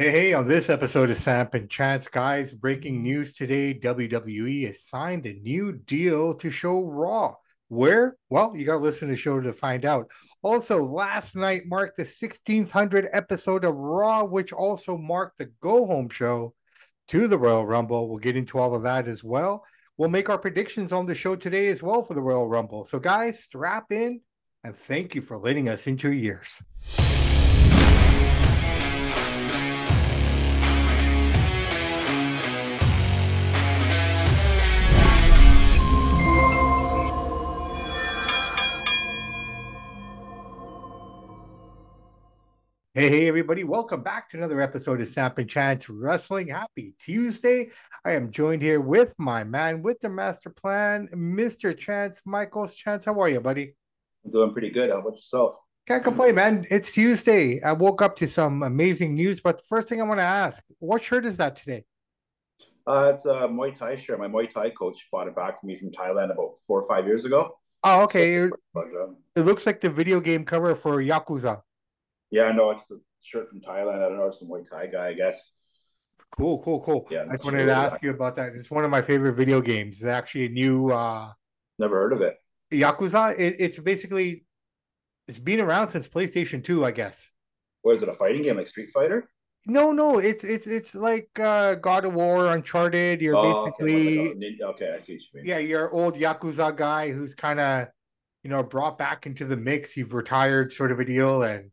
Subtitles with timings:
[0.00, 4.84] Hey, hey, on this episode of Samp and Chance, guys, breaking news today WWE has
[4.84, 7.34] signed a new deal to show Raw.
[7.66, 8.16] Where?
[8.30, 10.08] Well, you got to listen to the show to find out.
[10.40, 16.08] Also, last night marked the 1600 episode of Raw, which also marked the go home
[16.10, 16.54] show
[17.08, 18.08] to the Royal Rumble.
[18.08, 19.64] We'll get into all of that as well.
[19.96, 22.84] We'll make our predictions on the show today as well for the Royal Rumble.
[22.84, 24.20] So, guys, strap in
[24.62, 26.62] and thank you for letting us into your ears.
[42.98, 43.62] Hey, hey, everybody.
[43.62, 46.48] Welcome back to another episode of Samp and Chance Wrestling.
[46.48, 47.70] Happy Tuesday.
[48.04, 51.78] I am joined here with my man with the master plan, Mr.
[51.78, 52.20] Chance.
[52.24, 53.76] Michaels Chance, how are you, buddy?
[54.24, 54.90] I'm doing pretty good.
[54.90, 55.54] How about yourself?
[55.86, 56.66] Can't complain, man.
[56.72, 57.62] It's Tuesday.
[57.62, 60.60] I woke up to some amazing news, but the first thing I want to ask,
[60.80, 61.84] what shirt is that today?
[62.84, 64.18] Uh, it's a Muay Thai shirt.
[64.18, 67.06] My Muay Thai coach bought it back for me from Thailand about four or five
[67.06, 67.58] years ago.
[67.84, 68.48] Oh, okay.
[68.74, 71.62] So, it looks like the video game cover for Yakuza.
[72.30, 73.96] Yeah, no, it's the shirt from Thailand.
[73.96, 75.52] I don't know, it's the Muay Thai guy, I guess.
[76.36, 77.06] Cool, cool, cool.
[77.10, 78.52] Yeah, I just wanted to ask you about that.
[78.54, 79.96] It's one of my favorite video games.
[79.96, 80.90] It's actually a new.
[80.90, 81.32] uh
[81.78, 82.36] Never heard of it.
[82.70, 83.38] Yakuza.
[83.38, 84.44] It, it's basically
[85.26, 87.30] it's been around since PlayStation Two, I guess.
[87.82, 88.08] What is it?
[88.08, 89.30] A fighting game like Street Fighter?
[89.66, 90.18] No, no.
[90.18, 93.20] It's it's it's like uh God of War, Uncharted.
[93.20, 94.58] You're oh, basically okay.
[94.62, 94.94] okay.
[94.96, 95.44] I see what you mean.
[95.44, 97.88] Yeah, you're old Yakuza guy who's kind of
[98.42, 99.96] you know brought back into the mix.
[99.96, 101.70] You've retired, sort of a deal, and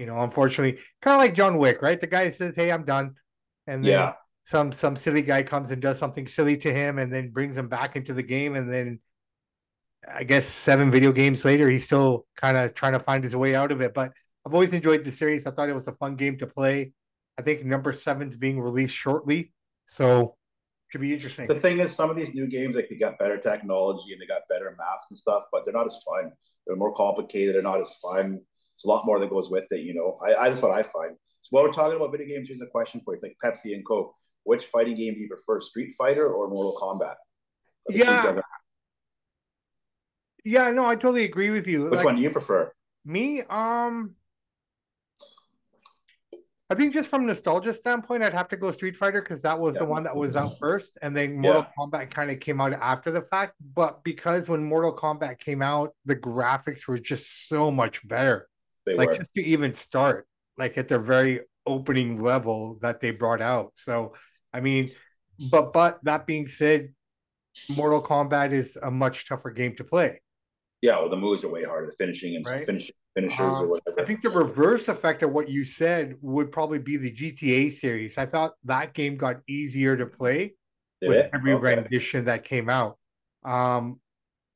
[0.00, 2.00] you know, unfortunately, kind of like John Wick, right?
[2.00, 3.16] The guy says, "Hey, I'm done,"
[3.66, 4.12] and then yeah.
[4.44, 7.68] some some silly guy comes and does something silly to him, and then brings him
[7.68, 8.98] back into the game, and then
[10.08, 13.54] I guess seven video games later, he's still kind of trying to find his way
[13.54, 13.92] out of it.
[13.92, 14.12] But
[14.46, 15.46] I've always enjoyed the series.
[15.46, 16.92] I thought it was a fun game to play.
[17.38, 19.52] I think number seven's being released shortly,
[19.84, 20.34] so
[20.90, 21.46] could be interesting.
[21.46, 24.26] The thing is, some of these new games like they got better technology and they
[24.26, 26.32] got better maps and stuff, but they're not as fun.
[26.66, 27.54] They're more complicated.
[27.54, 28.40] They're not as fun.
[28.80, 30.18] It's a lot more that goes with it, you know.
[30.24, 31.14] I, I that's what I find.
[31.42, 33.16] So while we're talking about video games, here's a question for you.
[33.16, 34.14] It's like Pepsi and Coke.
[34.44, 37.16] Which fighting game do you prefer, Street Fighter or Mortal Kombat?
[37.90, 38.40] Yeah.
[40.46, 41.84] Yeah, no, I totally agree with you.
[41.84, 42.72] Which like, one do you prefer?
[43.04, 44.14] Me, um,
[46.70, 49.74] I think just from nostalgia standpoint, I'd have to go Street Fighter because that was
[49.74, 49.80] yeah.
[49.80, 51.72] the one that was out first, and then Mortal yeah.
[51.78, 53.56] Kombat kind of came out after the fact.
[53.74, 58.48] But because when Mortal Kombat came out, the graphics were just so much better.
[58.86, 59.14] They like were.
[59.14, 60.26] just to even start,
[60.56, 63.72] like at their very opening level that they brought out.
[63.76, 64.14] So,
[64.52, 64.88] I mean,
[65.50, 66.92] but but that being said,
[67.76, 70.20] Mortal Kombat is a much tougher game to play.
[70.82, 71.86] Yeah, well, the moves are way harder.
[71.86, 72.64] The finishing and right?
[72.64, 74.00] finishing finishers um, or whatever.
[74.00, 78.16] I think the reverse effect of what you said would probably be the GTA series.
[78.16, 80.54] I thought that game got easier to play
[81.00, 81.30] Did with it?
[81.34, 81.76] every okay.
[81.76, 82.96] rendition that came out.
[83.44, 84.00] Um,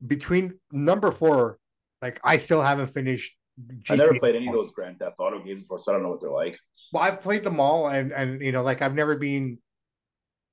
[0.05, 1.59] between number four,
[2.01, 5.41] like I still haven't finished GTA I never played any of those Grand Theft Auto
[5.41, 6.59] games before, so I don't know what they're like.
[6.91, 9.59] Well, I've played them all, and and you know, like I've never been,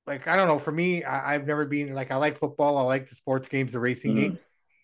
[0.07, 0.59] like I don't know.
[0.59, 2.79] For me, I, have never been like I like football.
[2.79, 4.21] I like the sports games, the racing mm-hmm.
[4.21, 4.41] games.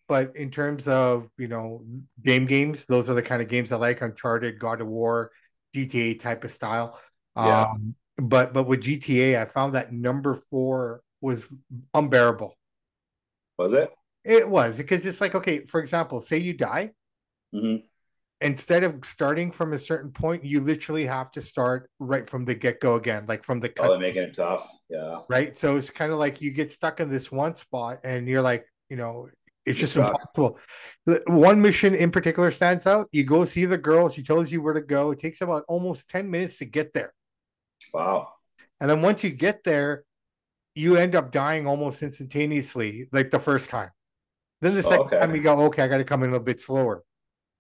[0.09, 1.85] But in terms of you know
[2.25, 5.31] game games, those are the kind of games I like: Uncharted, God of War,
[5.77, 6.99] GTA type of style.
[7.37, 7.63] Yeah.
[7.63, 11.47] Um, but but with GTA, I found that number four was
[11.95, 12.57] unbearable.
[13.59, 13.93] Was it?
[14.25, 16.91] It was because it's like okay, for example, say you die.
[17.55, 17.87] Mm-hmm
[18.41, 22.55] instead of starting from a certain point, you literally have to start right from the
[22.55, 23.91] get go again, like from the oh, cut.
[23.91, 24.69] Oh, making it tough.
[24.89, 25.21] Yeah.
[25.29, 25.57] Right.
[25.57, 28.67] So it's kind of like you get stuck in this one spot and you're like,
[28.89, 29.29] you know,
[29.67, 30.59] it's just impossible.
[31.27, 33.09] One mission in particular stands out.
[33.13, 35.11] You go see the girl, she tells you where to go.
[35.11, 37.13] It takes about almost 10 minutes to get there.
[37.93, 38.33] Wow.
[38.81, 40.05] And then once you get there,
[40.75, 43.91] you end up dying almost instantaneously, like the first time.
[44.61, 45.19] Then the oh, second oh, okay.
[45.19, 47.03] time you go, okay, I got to come in a little bit slower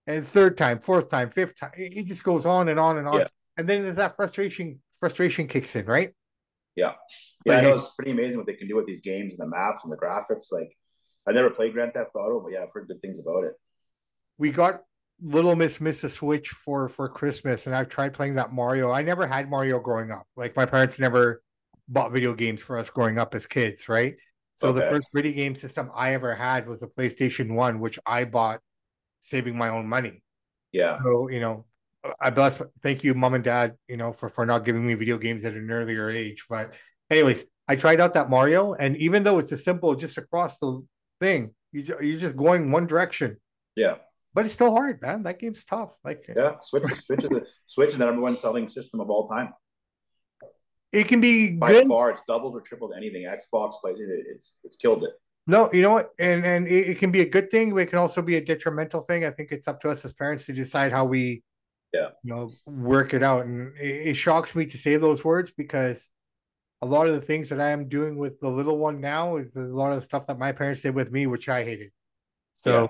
[0.09, 1.71] and third time, fourth time, fifth time.
[1.77, 3.21] It, just goes on and on and on.
[3.21, 3.29] Yeah.
[3.59, 6.15] And then that frustration frustration kicks in, right?
[6.75, 6.95] Yeah.
[7.45, 9.47] Yeah, like, I know it's pretty amazing what they can do with these games and
[9.47, 10.51] the maps and the graphics.
[10.51, 10.71] Like
[11.29, 13.53] I never played Grand Theft Auto, but yeah, I've heard good things about it.
[14.39, 14.81] We got
[15.21, 18.91] Little Miss Miss a Switch for for Christmas, and I've tried playing that Mario.
[18.91, 20.27] I never had Mario growing up.
[20.37, 21.43] Like my parents never
[21.87, 24.15] bought video games for us growing up as kids, right?
[24.57, 24.81] So okay.
[24.81, 28.61] the first video game system I ever had was a PlayStation One, which I bought
[29.21, 30.23] saving my own money.
[30.73, 30.99] Yeah.
[31.03, 31.67] So, you know,
[32.21, 35.19] I bless thank you, mom and dad, you know, for for not giving me video
[35.19, 36.47] games at an earlier age.
[36.49, 36.75] But
[37.11, 40.85] anyways, I tried out that Mario, and even though it's a simple just across the
[41.21, 43.37] thing, you you're just going one direction.
[43.77, 43.97] Yeah.
[44.35, 45.25] But it's still hard, man.
[45.25, 45.97] That game's tough.
[46.05, 49.29] Like yeah, Switch Switch is the Switch is the number one selling system of all
[49.29, 49.53] time.
[50.93, 51.89] it can be by good.
[51.89, 52.11] far.
[52.11, 53.99] It's doubled or tripled anything Xbox plays.
[54.01, 55.11] It, it's it's killed it.
[55.49, 57.87] No, you know what, and and it, it, can be a good thing, but it
[57.87, 59.25] can also be a detrimental thing.
[59.25, 61.43] I think it's up to us as parents to decide how we,
[61.95, 63.47] yeah, you know, work it out.
[63.47, 66.11] And it, it shocks me to say those words because
[66.83, 69.57] a lot of the things that I am doing with the little one now is
[69.57, 71.93] a lot of the stuff that my parents did with me, which I hated.
[72.53, 72.89] So yeah.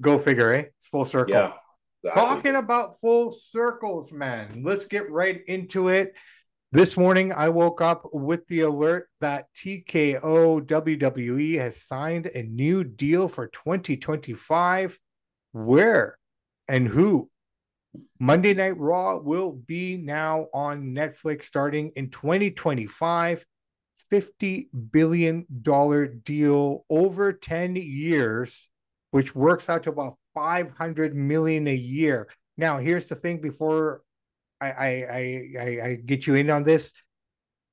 [0.00, 0.64] go figure, eh?
[0.78, 1.32] It's full circle.
[1.32, 1.52] Yeah.
[2.02, 2.22] Exactly.
[2.22, 4.62] Talking about full circles, man.
[4.64, 6.14] Let's get right into it.
[6.72, 12.84] This morning, I woke up with the alert that TKO WWE has signed a new
[12.84, 14.96] deal for 2025.
[15.50, 16.16] Where
[16.68, 17.28] and who?
[18.20, 23.44] Monday Night Raw will be now on Netflix starting in 2025.
[24.12, 25.46] $50 billion
[26.22, 28.68] deal over 10 years,
[29.10, 32.28] which works out to about 500 million a year.
[32.56, 34.02] Now, here's the thing before
[34.60, 36.92] I, I, I, I get you in on this.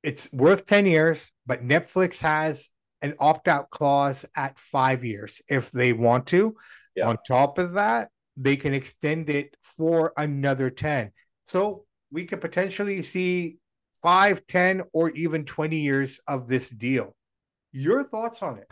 [0.04, 2.69] It's worth 10 years, but Netflix has
[3.01, 6.56] an opt out clause at five years if they want to.
[6.95, 7.10] Yeah.
[7.10, 11.12] On top of that, they can extend it for another 10.
[11.48, 13.57] So we could potentially see
[14.01, 17.16] five, 10, or even 20 years of this deal.
[17.72, 18.68] Your thoughts on it?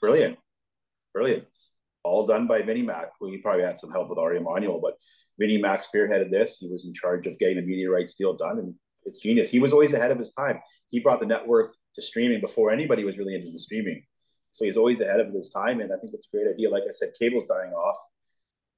[0.00, 0.38] Brilliant.
[1.12, 1.44] Brilliant.
[2.02, 4.94] All done by Vinnie Mac, you probably had some help with Ari Emanuel, but
[5.38, 6.58] Vinnie Mac spearheaded this.
[6.58, 8.74] He was in charge of getting the media rights deal done, and
[9.04, 9.50] it's genius.
[9.50, 10.60] He was always ahead of his time.
[10.88, 14.04] He brought the network to streaming before anybody was really into the streaming.
[14.52, 16.70] So he's always ahead of his time, and I think it's a great idea.
[16.70, 17.96] Like I said, cable's dying off,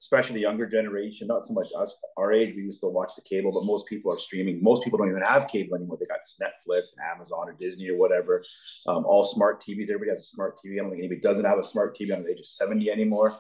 [0.03, 1.29] especially the younger generation.
[1.29, 2.55] Not so much us, our age.
[2.55, 4.63] We used to watch the cable, but most people are streaming.
[4.63, 5.97] Most people don't even have cable anymore.
[5.99, 8.43] They got just Netflix and Amazon or Disney or whatever.
[8.87, 9.89] Um, all smart TVs.
[9.89, 10.75] Everybody has a smart TV.
[10.75, 13.33] I don't think anybody doesn't have a smart TV on the age of seventy anymore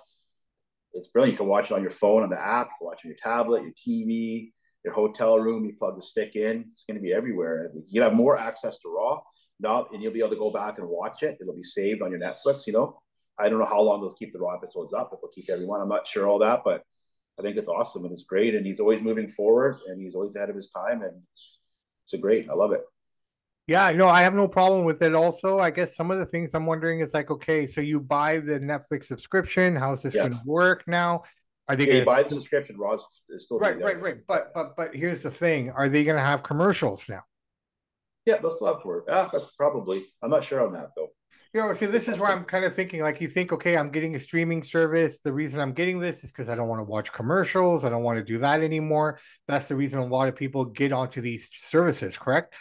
[0.94, 1.34] it's brilliant.
[1.34, 3.18] You can watch it on your phone, on the app, you can watch on your
[3.22, 4.52] tablet, your TV,
[4.84, 5.64] your hotel room.
[5.64, 6.66] You plug the stick in.
[6.70, 7.72] It's going to be everywhere.
[7.86, 9.20] You have more access to Raw
[9.60, 11.38] now, and you'll be able to go back and watch it.
[11.40, 12.66] It'll be saved on your Netflix.
[12.66, 13.02] You know,
[13.42, 15.10] I don't know how long they'll keep the Raw episodes up.
[15.12, 16.82] If they'll keep everyone, I'm not sure all that, but
[17.38, 18.54] I think it's awesome and it's great.
[18.54, 21.20] And he's always moving forward, and he's always ahead of his time, and
[22.04, 22.48] it's a great.
[22.48, 22.82] I love it.
[23.68, 25.14] Yeah, no, I have no problem with it.
[25.14, 28.38] Also, I guess some of the things I'm wondering is like, okay, so you buy
[28.38, 29.76] the Netflix subscription.
[29.76, 30.22] How's this yeah.
[30.22, 31.22] going to work now?
[31.68, 32.76] Are they yeah, going to buy the subscription?
[32.76, 34.16] Raw's is still right, right, right.
[34.26, 37.22] But but but here's the thing: Are they going to have commercials now?
[38.26, 39.06] Yeah, they'll still have to work.
[39.08, 40.02] Ah, that's probably.
[40.22, 41.08] I'm not sure on that though.
[41.54, 43.02] You know, see, this is where I'm kind of thinking.
[43.02, 45.20] Like, you think, okay, I'm getting a streaming service.
[45.20, 47.84] The reason I'm getting this is because I don't want to watch commercials.
[47.84, 49.18] I don't want to do that anymore.
[49.48, 52.16] That's the reason a lot of people get onto these services.
[52.16, 52.54] Correct?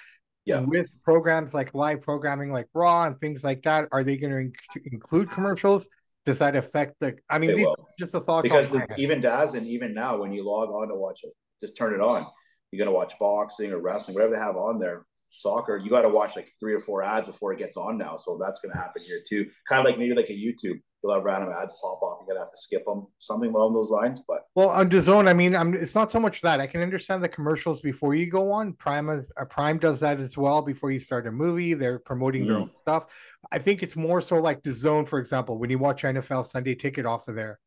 [0.45, 0.59] yeah.
[0.59, 4.79] with programs like live programming like raw and things like that are they going to
[4.79, 5.87] inc- include commercials
[6.25, 7.67] does that affect the i mean these,
[7.99, 10.95] just the thoughts because the, even does and even now when you log on to
[10.95, 12.25] watch it just turn it on
[12.71, 16.01] you're going to watch boxing or wrestling whatever they have on there soccer you got
[16.01, 18.71] to watch like three or four ads before it gets on now so that's going
[18.71, 21.79] to happen here too kind of like maybe like a youtube you'll have random ads
[21.81, 22.19] pop off.
[22.19, 24.21] You're gonna have to skip them, something along those lines.
[24.27, 27.23] But well, on DAZN, I mean, I'm, it's not so much that I can understand
[27.23, 28.73] the commercials before you go on.
[28.73, 31.73] Prime, is, uh, Prime does that as well before you start a movie.
[31.73, 32.47] They're promoting mm.
[32.47, 33.05] their own stuff.
[33.51, 37.05] I think it's more so like DAZN, for example, when you watch NFL Sunday Ticket
[37.05, 37.59] off of there,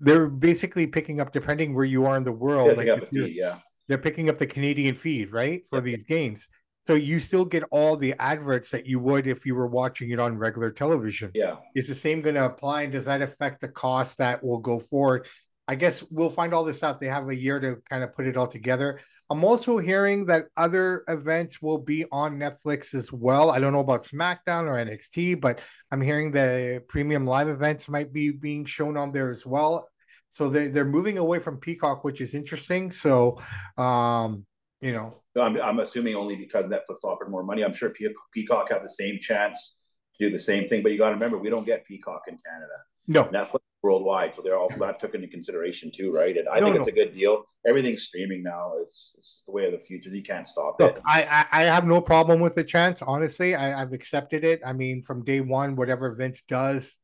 [0.00, 2.68] they're basically picking up depending where you are in the world.
[2.68, 3.58] Yeah, like the feed, yeah.
[3.86, 6.48] They're picking up the Canadian feed, right, for these games.
[6.86, 10.18] So you still get all the adverts that you would if you were watching it
[10.18, 11.30] on regular television.
[11.34, 11.56] Yeah.
[11.74, 12.82] Is the same going to apply?
[12.82, 15.26] And does that affect the cost that will go forward?
[15.66, 17.00] I guess we'll find all this out.
[17.00, 19.00] They have a year to kind of put it all together.
[19.30, 23.50] I'm also hearing that other events will be on Netflix as well.
[23.50, 28.12] I don't know about SmackDown or NXT, but I'm hearing the premium live events might
[28.12, 29.88] be being shown on there as well.
[30.28, 32.92] So they're, they're moving away from Peacock, which is interesting.
[32.92, 33.40] So,
[33.78, 34.44] um,
[34.84, 37.64] you know, I'm, I'm assuming only because Netflix offered more money.
[37.64, 37.90] I'm sure
[38.32, 39.78] Peacock had the same chance
[40.18, 42.36] to do the same thing, but you got to remember we don't get Peacock in
[42.36, 42.74] Canada.
[43.06, 46.36] No, Netflix worldwide, so they're also that took into consideration too, right?
[46.36, 46.80] And I no, think no.
[46.80, 47.44] it's a good deal.
[47.66, 48.74] Everything's streaming now.
[48.82, 50.10] It's, it's the way of the future.
[50.10, 51.02] You can't stop Look, it.
[51.06, 53.00] I, I have no problem with the chance.
[53.00, 54.60] Honestly, I, I've accepted it.
[54.66, 56.98] I mean, from day one, whatever Vince does,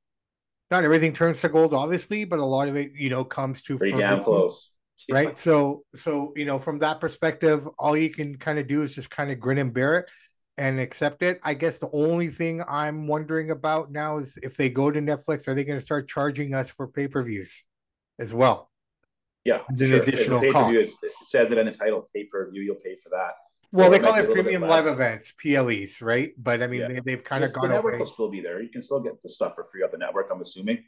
[0.70, 3.78] not everything turns to gold, obviously, but a lot of it, you know, comes to
[3.78, 4.70] pretty damn close
[5.10, 8.94] right so so you know from that perspective all you can kind of do is
[8.94, 10.10] just kind of grin and bear it
[10.58, 14.68] and accept it i guess the only thing i'm wondering about now is if they
[14.68, 17.64] go to netflix are they going to start charging us for pay-per-views
[18.18, 18.70] as well
[19.44, 20.02] yeah sure.
[20.02, 20.74] additional cost.
[20.74, 23.32] Is, it says it in the title pay-per-view you'll pay for that
[23.72, 26.32] well, they call it premium live events, PLEs, right?
[26.36, 27.00] But I mean, yeah.
[27.04, 27.68] they, have kind of gone.
[27.68, 28.00] The network away.
[28.00, 28.60] will still be there.
[28.60, 30.28] You can still get the stuff for free on the network.
[30.32, 30.82] I'm assuming.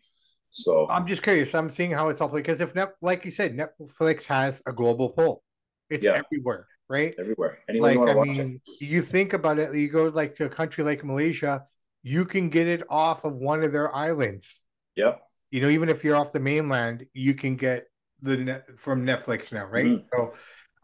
[0.52, 1.54] So I'm just curious.
[1.54, 4.72] I'm seeing how it's all like because if net, like you said, Netflix has a
[4.72, 5.42] global pull.
[5.88, 6.20] It's yeah.
[6.24, 7.14] everywhere, right?
[7.18, 7.58] Everywhere.
[7.70, 8.86] Anywhere like, I mean, it.
[8.86, 11.64] you think about it, you go like to a country like Malaysia,
[12.02, 14.62] you can get it off of one of their islands.
[14.96, 15.22] Yep.
[15.50, 17.86] You know, even if you're off the mainland, you can get
[18.20, 19.86] the net from Netflix now, right?
[19.86, 20.06] Mm-hmm.
[20.12, 20.34] So,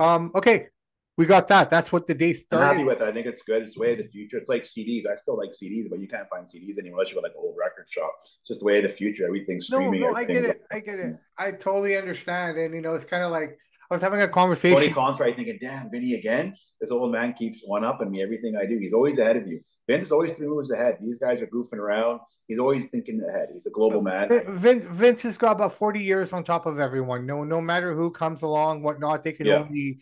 [0.00, 0.68] um, okay,
[1.18, 1.68] we got that.
[1.68, 2.64] That's what the day started.
[2.64, 3.08] I'm happy with it.
[3.08, 3.62] I think it's good.
[3.62, 4.38] It's the way of the future.
[4.38, 5.02] It's like CDs.
[5.04, 7.56] I still like CDs, but you can't find CDs anymore unless you go like old
[7.58, 8.14] record shop.
[8.20, 9.26] It's just the way of the future.
[9.26, 10.00] Everything's streaming.
[10.00, 10.62] No, no, I get it.
[10.70, 11.16] I get it.
[11.36, 12.56] I totally understand.
[12.56, 13.58] And you know, it's kind of like
[13.90, 14.78] I was having a conversation.
[14.78, 16.52] Tony Khan's right thinking, damn, Vinny again.
[16.80, 18.78] This old man keeps one up on me everything I do.
[18.78, 19.60] He's always ahead of you.
[19.88, 20.98] Vince is always three moves ahead.
[21.02, 22.20] These guys are goofing around.
[22.46, 23.48] He's always thinking ahead.
[23.52, 24.28] He's a global man.
[24.50, 27.26] Vince, Vince has got about 40 years on top of everyone.
[27.26, 29.64] No, no matter who comes along, whatnot, they can yeah.
[29.64, 29.98] only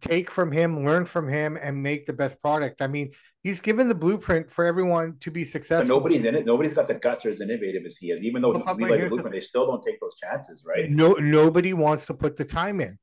[0.00, 2.82] take from him, learn from him, and make the best product.
[2.82, 3.12] I mean,
[3.42, 5.88] he's given the blueprint for everyone to be successful.
[5.88, 6.46] But nobody's in it.
[6.46, 8.22] Nobody's got the guts or as innovative as he is.
[8.22, 10.88] Even though he like the blueprint, they still don't take those chances, right?
[10.88, 12.98] No, nobody wants to put the time in.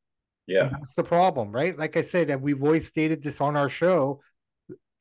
[0.47, 0.69] Yeah.
[0.71, 1.77] that's the problem, right?
[1.77, 4.21] Like I said, and we've always stated this on our show.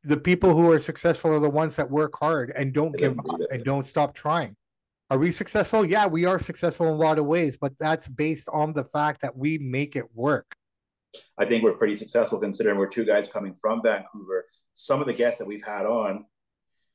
[0.05, 3.41] The people who are successful are the ones that work hard and don't give up
[3.51, 4.57] and don't stop trying.
[5.11, 5.85] Are we successful?
[5.85, 9.21] Yeah, we are successful in a lot of ways, but that's based on the fact
[9.23, 10.57] that we make it work.
[11.39, 14.47] I think we're pretty successful considering we're two guys coming from Vancouver.
[14.73, 16.25] Some of the guests that we've had on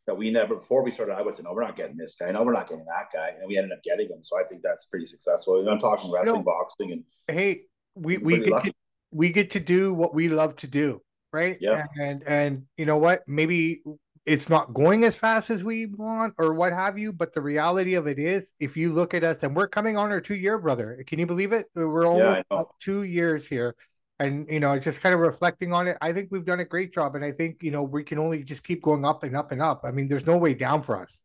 [0.08, 2.32] that we never before we started, I was no, oh, we're not getting this guy.
[2.32, 3.34] No, we're not getting that guy.
[3.38, 4.24] And we ended up getting him.
[4.24, 5.68] So I think that's pretty successful.
[5.68, 7.62] I'm talking wrestling, boxing, and hey,
[7.94, 8.74] we we get to,
[9.12, 11.58] we get to do what we love to do, right?
[11.60, 11.86] Yeah.
[12.00, 13.24] And and you know what?
[13.28, 13.84] Maybe
[14.26, 17.94] it's not going as fast as we want or what have you, but the reality
[17.94, 20.58] of it is, if you look at us, and we're coming on our two year,
[20.58, 21.04] brother.
[21.08, 21.68] Can you believe it?
[21.76, 23.76] We're almost yeah, two years here.
[24.20, 26.94] And you know, just kind of reflecting on it, I think we've done a great
[26.94, 29.52] job, and I think you know we can only just keep going up and up
[29.52, 29.82] and up.
[29.84, 31.24] I mean, there's no way down for us.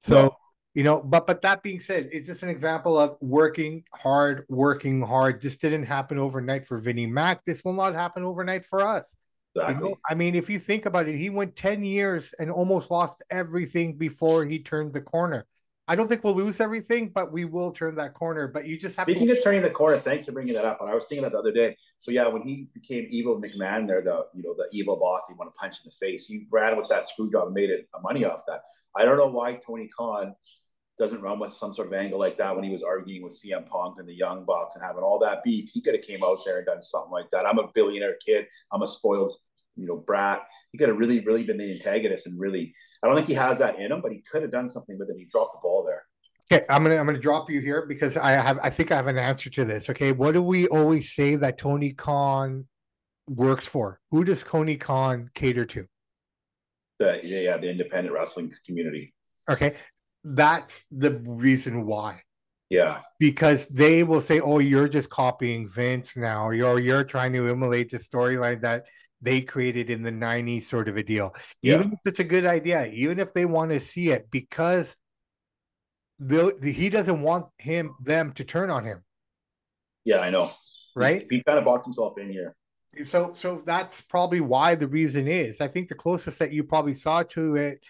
[0.00, 0.36] So no
[0.74, 5.02] you know but but that being said it's just an example of working hard working
[5.02, 9.16] hard this didn't happen overnight for vinnie mac this will not happen overnight for us
[9.54, 9.74] exactly.
[9.74, 12.90] You know, i mean if you think about it he went 10 years and almost
[12.90, 15.46] lost everything before he turned the corner
[15.90, 18.96] i don't think we'll lose everything but we will turn that corner but you just
[18.96, 19.32] have speaking to...
[19.32, 21.38] of turning the corner thanks for bringing that up and i was thinking that the
[21.38, 24.96] other day so yeah when he became evil mcmahon there the you know the evil
[24.96, 27.54] boss he want to punch in the face he ran with that screw job and
[27.54, 28.62] made it uh, money off that
[28.96, 30.34] I don't know why Tony Khan
[30.98, 33.66] doesn't run with some sort of angle like that when he was arguing with CM
[33.66, 35.70] Punk and the Young Bucks and having all that beef.
[35.72, 37.46] He could have came out there and done something like that.
[37.46, 38.46] I'm a billionaire kid.
[38.70, 39.32] I'm a spoiled,
[39.76, 40.42] you know, brat.
[40.72, 42.74] He could have really, really been the antagonist and really.
[43.02, 45.10] I don't think he has that in him, but he could have done something with
[45.10, 45.16] it.
[45.18, 46.04] He dropped the ball there.
[46.52, 49.06] Okay, I'm gonna I'm gonna drop you here because I have I think I have
[49.06, 49.88] an answer to this.
[49.88, 52.66] Okay, what do we always say that Tony Khan
[53.28, 54.00] works for?
[54.10, 55.86] Who does Tony Khan cater to?
[57.00, 59.12] the yeah the independent wrestling community.
[59.48, 59.74] Okay,
[60.22, 62.22] that's the reason why.
[62.68, 66.50] Yeah, because they will say, "Oh, you're just copying Vince now.
[66.50, 68.84] You're you're trying to emulate the storyline that."
[69.22, 71.34] They created in the 90s, sort of a deal.
[71.62, 71.94] Even yeah.
[71.94, 74.96] if it's a good idea, even if they want to see it, because
[76.18, 79.02] he doesn't want him them to turn on him.
[80.04, 80.48] Yeah, I know.
[80.96, 81.26] Right?
[81.30, 82.56] He, he kind of boxed himself in here
[83.04, 86.94] so so that's probably why the reason is i think the closest that you probably
[86.94, 87.80] saw to it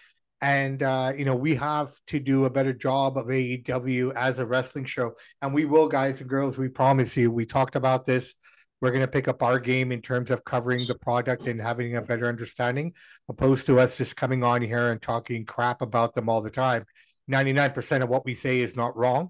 [0.43, 4.45] and uh, you know we have to do a better job of aew as a
[4.45, 8.35] wrestling show and we will guys and girls we promise you we talked about this
[8.81, 11.95] we're going to pick up our game in terms of covering the product and having
[11.95, 12.93] a better understanding
[13.29, 16.85] opposed to us just coming on here and talking crap about them all the time
[17.31, 19.29] 99% of what we say is not wrong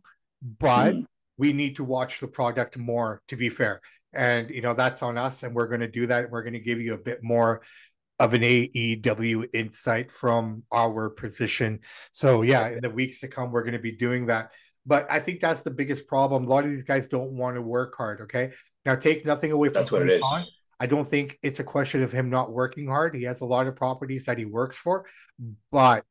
[0.60, 1.06] but mm.
[1.38, 3.82] we need to watch the product more to be fair
[4.14, 6.60] and you know that's on us and we're going to do that we're going to
[6.60, 7.62] give you a bit more
[8.22, 11.80] of an AEW insight from our position.
[12.12, 14.52] So yeah, in the weeks to come, we're going to be doing that.
[14.86, 16.46] But I think that's the biggest problem.
[16.46, 18.22] A lot of these guys don't want to work hard.
[18.22, 18.52] Okay,
[18.86, 20.24] now take nothing away from that's what it is.
[20.24, 20.46] On.
[20.80, 23.14] I don't think it's a question of him not working hard.
[23.16, 25.06] He has a lot of properties that he works for,
[25.72, 26.04] but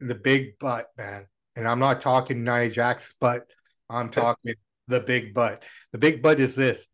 [0.00, 3.46] the big butt, man, and I'm not talking Nia Jax, but
[3.88, 4.54] I'm talking
[4.88, 5.62] the big butt.
[5.92, 6.88] The big butt is this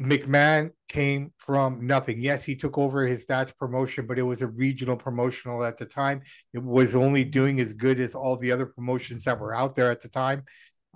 [0.00, 2.20] McMahon came from nothing.
[2.20, 5.86] Yes, he took over his dad's promotion, but it was a regional promotional at the
[5.86, 6.22] time.
[6.52, 9.90] It was only doing as good as all the other promotions that were out there
[9.90, 10.44] at the time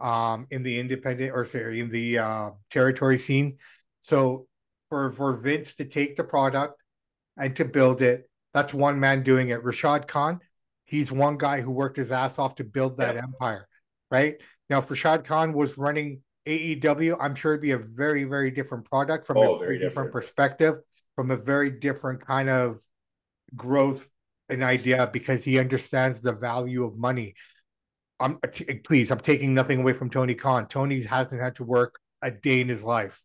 [0.01, 3.59] um, in the independent or sorry, in the uh, territory scene.
[4.03, 4.47] So
[4.89, 6.81] for, for Vince to take the product
[7.37, 9.65] and to build it, that's one man doing it.
[9.65, 10.39] Rashad Khan,
[10.85, 13.23] he's one guy who worked his ass off to build that yeah.
[13.23, 13.67] empire,
[14.11, 14.37] right?
[14.71, 18.85] Now, if Rashad Khan was running AEW, I'm sure it'd be a very, very different
[18.85, 20.75] product from oh, a very different, different perspective,
[21.15, 22.83] from a very different kind of
[23.55, 24.09] growth
[24.49, 27.35] and idea because he understands the value of money.
[28.21, 28.49] I'm uh,
[28.85, 30.67] please, I'm taking nothing away from Tony Khan.
[30.69, 33.23] Tony hasn't had to work a day in his life.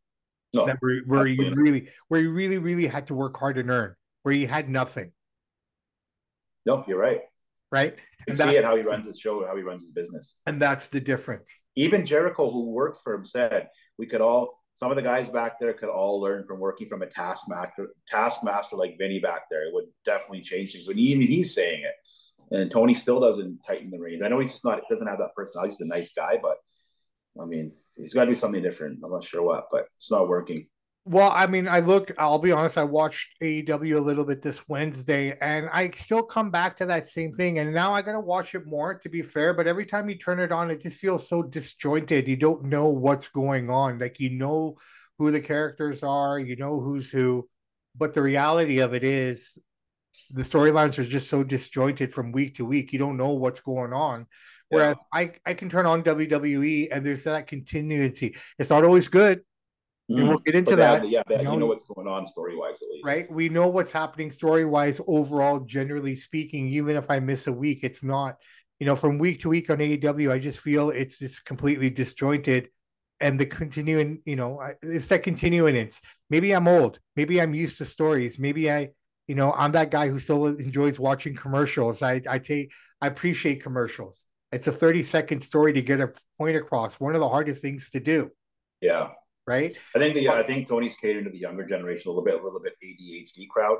[0.54, 3.70] no, that where, where you really where you really really had to work hard and
[3.70, 5.12] earn, where he had nothing.
[6.66, 7.22] No, you're right.
[7.72, 7.96] Right.
[8.28, 10.40] You see it how he runs his show, how he runs his business.
[10.46, 11.64] And that's the difference.
[11.76, 15.60] Even Jericho, who works for him, said we could all some of the guys back
[15.60, 19.68] there could all learn from working from a taskmaster taskmaster like Vinny back there.
[19.68, 20.88] It would definitely change things.
[20.88, 21.96] When even he's saying it.
[22.56, 24.22] And Tony still doesn't tighten the reins.
[24.24, 25.72] I know he's just not doesn't have that personality.
[25.72, 26.58] He's a nice guy, but
[27.42, 29.00] I mean, he's got to do something different.
[29.04, 30.68] I'm not sure what, but it's not working.
[31.10, 34.68] Well, I mean, I look, I'll be honest, I watched AEW a little bit this
[34.68, 37.60] Wednesday and I still come back to that same thing.
[37.60, 39.54] And now I got to watch it more to be fair.
[39.54, 42.28] But every time you turn it on, it just feels so disjointed.
[42.28, 44.00] You don't know what's going on.
[44.00, 44.78] Like, you know
[45.18, 47.48] who the characters are, you know who's who.
[47.96, 49.58] But the reality of it is
[50.32, 52.92] the storylines are just so disjointed from week to week.
[52.92, 54.28] You don't know what's going on.
[54.68, 55.20] Whereas yeah.
[55.22, 58.36] I, I can turn on WWE and there's that continuity.
[58.60, 59.42] It's not always good
[60.10, 60.20] Mm-hmm.
[60.20, 61.10] And we'll get into that.
[61.10, 63.06] yeah, you know, you know, what's going on story wise, at least.
[63.06, 63.30] Right.
[63.30, 66.68] We know what's happening story wise overall, generally speaking.
[66.68, 68.38] Even if I miss a week, it's not,
[68.80, 72.70] you know, from week to week on AEW, I just feel it's just completely disjointed.
[73.20, 76.00] And the continuing, you know, it's that continuance.
[76.30, 77.00] Maybe I'm old.
[77.16, 78.40] Maybe I'm used to stories.
[78.40, 78.92] Maybe I,
[79.28, 82.02] you know, I'm that guy who still enjoys watching commercials.
[82.02, 82.72] I, I take,
[83.02, 84.24] I appreciate commercials.
[84.54, 86.98] It's a 30 second story to get a point across.
[86.98, 88.32] One of the hardest things to do.
[88.80, 89.10] Yeah
[89.48, 89.76] right?
[89.96, 92.40] I think the but, I think Tony's catering to the younger generation a little bit,
[92.40, 93.78] a little bit ADHD crowd,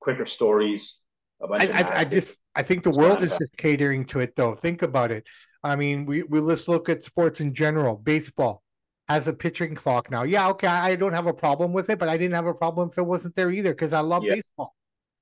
[0.00, 1.00] quicker stories.
[1.42, 4.54] I, I, I, just I think the world is just catering to it though.
[4.54, 5.24] Think about it.
[5.62, 7.96] I mean, we we let's look at sports in general.
[7.96, 8.62] Baseball
[9.08, 10.22] has a pitching clock now.
[10.22, 12.88] Yeah, okay, I don't have a problem with it, but I didn't have a problem
[12.90, 14.34] if it wasn't there either because I love yeah.
[14.34, 14.74] baseball.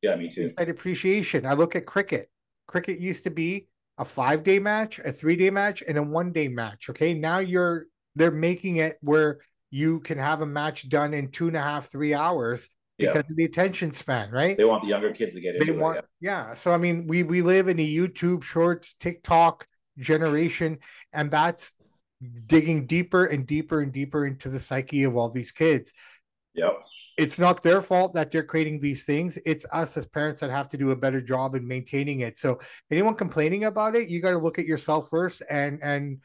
[0.02, 0.42] Yeah, me too.
[0.42, 1.46] It's that appreciation.
[1.46, 2.30] I look at cricket.
[2.66, 6.32] Cricket used to be a five day match, a three day match, and a one
[6.32, 6.90] day match.
[6.90, 11.48] Okay, now you're they're making it where you can have a match done in two
[11.48, 12.68] and a half, three hours
[12.98, 13.32] because yeah.
[13.32, 14.56] of the attention span, right?
[14.56, 16.48] They want the younger kids to get they want, it, yeah.
[16.48, 16.54] yeah.
[16.54, 19.66] So I mean, we we live in a YouTube Shorts, TikTok
[19.98, 20.78] generation,
[21.12, 21.74] and that's
[22.46, 25.92] digging deeper and deeper and deeper into the psyche of all these kids.
[26.54, 26.72] Yep.
[27.18, 29.38] It's not their fault that they're creating these things.
[29.44, 32.38] It's us as parents that have to do a better job in maintaining it.
[32.38, 36.18] So anyone complaining about it, you got to look at yourself first and and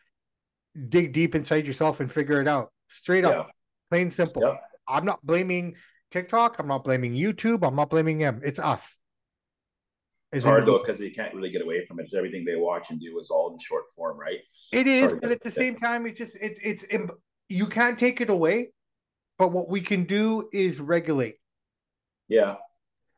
[0.88, 3.52] dig deep inside yourself and figure it out straight up, yeah.
[3.90, 4.44] plain simple.
[4.44, 4.64] Yep.
[4.88, 5.76] I'm not blaming
[6.12, 6.58] TikTok.
[6.60, 7.66] I'm not blaming YouTube.
[7.66, 8.42] I'm not blaming them.
[8.44, 9.00] It's us.
[10.32, 12.04] It's hard though because you can't really get away from it.
[12.04, 14.40] It's everything they watch and do is all in short form, right?
[14.72, 16.86] It is, but at the same time, it just it's it's
[17.50, 18.70] you can't take it away.
[19.38, 21.36] But what we can do is regulate.
[22.30, 22.56] Yeah.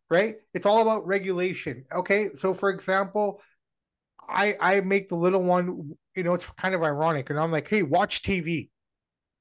[0.10, 0.38] Right.
[0.54, 1.86] It's all about regulation.
[1.94, 2.30] Okay.
[2.34, 3.42] So, for example,
[4.28, 5.96] I I make the little one.
[6.16, 8.70] You know, it's kind of ironic, and I'm like, hey, watch TV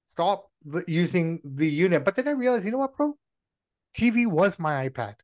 [0.06, 0.50] stop
[0.86, 2.04] using the unit.
[2.04, 3.16] But then I realized, you know what, bro?
[3.96, 5.16] TV was my iPad.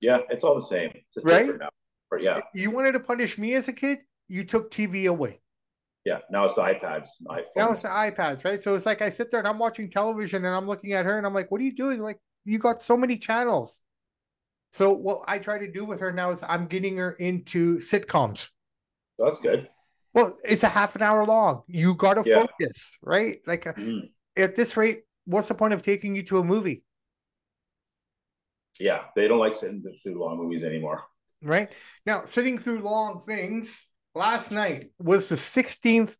[0.00, 0.92] Yeah, it's all the same.
[1.12, 1.58] Just right?
[1.58, 1.70] now.
[2.10, 2.40] But yeah.
[2.54, 5.40] You wanted to punish me as a kid, you took TV away.
[6.04, 7.08] Yeah, now it's the iPads.
[7.56, 8.62] Now it's the iPads, right?
[8.62, 11.18] So it's like I sit there and I'm watching television and I'm looking at her
[11.18, 12.00] and I'm like, what are you doing?
[12.00, 13.82] Like, you got so many channels.
[14.72, 18.50] So what I try to do with her now is I'm getting her into sitcoms.
[19.18, 19.68] That's good.
[20.18, 21.62] Well, it's a half an hour long.
[21.68, 22.40] You got to yeah.
[22.40, 23.38] focus, right?
[23.46, 24.10] Like mm.
[24.36, 26.82] at this rate, what's the point of taking you to a movie?
[28.80, 31.04] Yeah, they don't like sitting through long movies anymore.
[31.40, 31.70] Right
[32.04, 33.86] now, sitting through long things.
[34.14, 36.16] Last night was the 16th,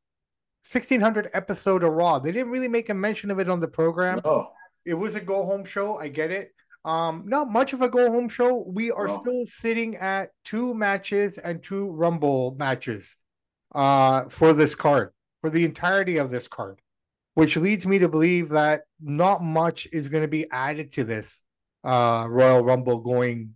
[0.70, 2.20] 1600 episode of Raw.
[2.20, 4.20] They didn't really make a mention of it on the program.
[4.24, 4.46] Oh,
[4.84, 5.98] it was a go home show.
[5.98, 6.52] I get it.
[6.84, 8.64] Um, not much of a go home show.
[8.68, 9.18] We are no.
[9.18, 13.16] still sitting at two matches and two Rumble matches
[13.74, 16.81] uh, for this card, for the entirety of this card,
[17.35, 21.42] which leads me to believe that not much is going to be added to this
[21.85, 23.54] uh, Royal Rumble going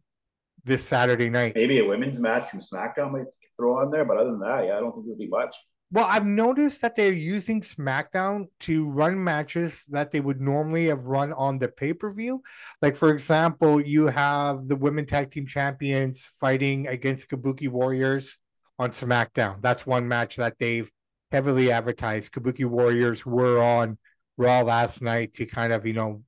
[0.65, 1.55] this Saturday night.
[1.55, 4.77] Maybe a women's match from SmackDown might throw on there, but other than that, yeah,
[4.77, 5.55] I don't think there'll be much.
[5.91, 11.05] Well, I've noticed that they're using SmackDown to run matches that they would normally have
[11.05, 12.43] run on the pay per view.
[12.81, 18.39] Like, for example, you have the women tag team champions fighting against Kabuki Warriors
[18.83, 19.63] on SmackDown.
[19.63, 20.91] That's one match that they've
[21.31, 22.33] heavily advertised.
[22.33, 23.97] Kabuki Warriors were on
[24.37, 26.23] Raw last night to kind of, you know,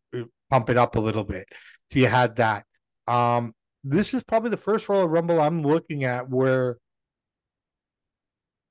[0.50, 1.48] pump it up a little bit.
[1.90, 2.64] So you had that.
[3.08, 6.78] Um, this is probably the first Royal Rumble I'm looking at where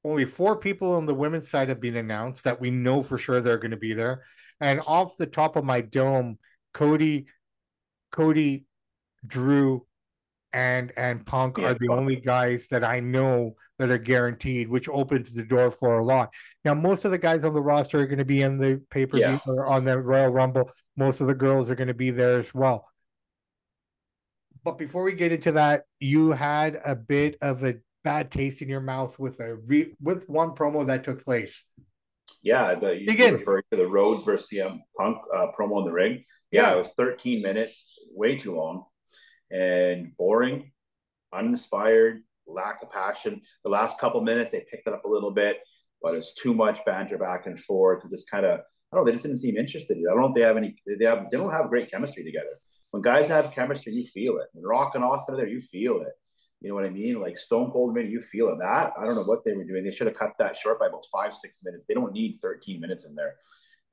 [0.06, 3.41] only four people on the women's side have been announced that we know for sure
[3.41, 4.24] they're going to be there.
[4.62, 6.39] And off the top of my dome,
[6.74, 7.26] Cody,
[8.13, 8.65] Cody,
[9.28, 9.86] Drew,
[10.54, 14.88] and and Punk yeah, are the only guys that I know that are guaranteed, which
[14.88, 16.34] opens the door for a lot.
[16.63, 19.06] Now, most of the guys on the roster are going to be in the pay
[19.06, 19.39] per view yeah.
[19.48, 20.70] or on the Royal Rumble.
[20.96, 22.88] Most of the girls are going to be there as well.
[24.63, 28.70] But before we get into that, you had a bit of a bad taste in
[28.70, 31.66] your mouth with a re- with one promo that took place.
[32.42, 33.36] Yeah, the, you Again.
[33.36, 36.24] referring to the Rhodes versus CM Punk uh, promo in the ring.
[36.52, 38.86] Yeah, yeah, it was 13 minutes, way too long,
[39.54, 40.72] and boring,
[41.32, 43.42] uninspired, lack of passion.
[43.63, 45.60] The last couple minutes they picked it up a little bit,
[46.02, 48.04] but it's too much banter back and forth.
[48.04, 49.98] And just kind of, I don't know, they just didn't seem interested.
[49.98, 50.76] I don't know if they have any.
[50.86, 51.30] They have.
[51.32, 52.50] They don't have great chemistry together.
[52.92, 54.48] When guys have chemistry, you feel it.
[54.54, 56.13] When Rock and Austin are there, you feel it.
[56.62, 57.20] You know what I mean?
[57.20, 58.58] Like Stone Cold, maybe you feel it.
[58.60, 59.84] That I don't know what they were doing.
[59.84, 61.86] They should have cut that short by about five, six minutes.
[61.86, 63.36] They don't need 13 minutes in there.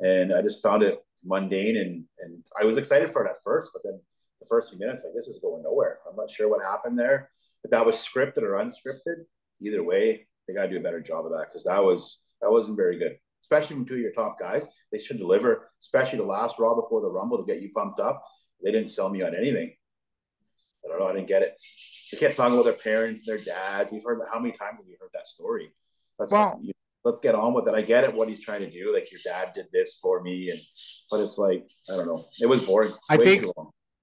[0.01, 3.71] And I just found it mundane and and I was excited for it at first,
[3.73, 4.01] but then
[4.41, 5.99] the first few minutes, like this is going nowhere.
[6.09, 7.31] I'm not sure what happened there.
[7.65, 9.25] If that was scripted or unscripted,
[9.61, 12.51] either way, they got to do a better job of that because that was that
[12.51, 13.19] wasn't very good.
[13.43, 15.71] Especially from two of your top guys, they should deliver.
[15.81, 18.23] Especially the last Raw before the Rumble to get you pumped up.
[18.63, 19.73] They didn't sell me on anything.
[20.85, 21.07] I don't know.
[21.07, 21.57] I didn't get it.
[22.13, 23.93] They kept talking about their parents, their dads.
[23.93, 25.73] We've heard how many times have you heard that story?
[26.19, 26.73] Let's you,
[27.05, 27.75] let's get on with it.
[27.75, 28.15] I get it.
[28.15, 30.59] What he's trying to do, like your dad did this for me, and
[31.11, 32.21] but it's like I don't know.
[32.41, 32.93] It was boring.
[33.11, 33.47] I think.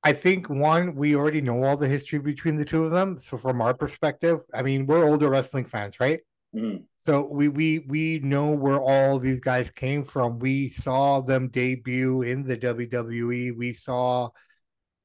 [0.08, 3.17] I think one, we already know all the history between the two of them.
[3.17, 6.22] So from our perspective, I mean, we're older wrestling fans, right?
[6.56, 6.84] Mm-hmm.
[6.96, 10.39] So we we we know where all these guys came from.
[10.39, 13.58] We saw them debut in the WWE.
[13.58, 14.30] We saw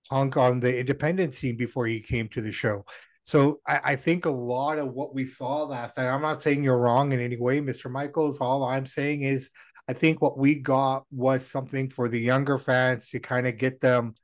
[0.09, 2.85] Punk on the independent scene before he came to the show.
[3.25, 6.62] So I, I, think a lot of what we saw last night, I'm not saying
[6.62, 7.91] you're wrong in any way, Mr.
[7.91, 8.38] Michaels.
[8.41, 9.51] All I'm saying is
[9.88, 13.81] I think what we got was something for the younger fans to kind of get
[13.81, 14.15] them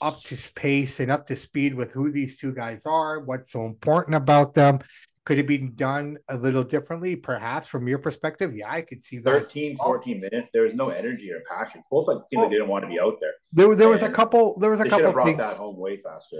[0.00, 3.66] up to pace and up to speed with who these two guys are, what's so
[3.66, 4.80] important about them.
[5.24, 8.56] Could it be done a little differently, perhaps from your perspective?
[8.56, 9.42] Yeah, I could see that.
[9.42, 10.50] 13, 14 minutes.
[10.52, 11.80] There was no energy or passion.
[11.90, 13.34] Both like seemed like they didn't want to be out there.
[13.52, 14.58] There, there was a couple.
[14.58, 15.12] There was a couple.
[15.12, 15.38] Brought things.
[15.38, 16.38] that home way faster.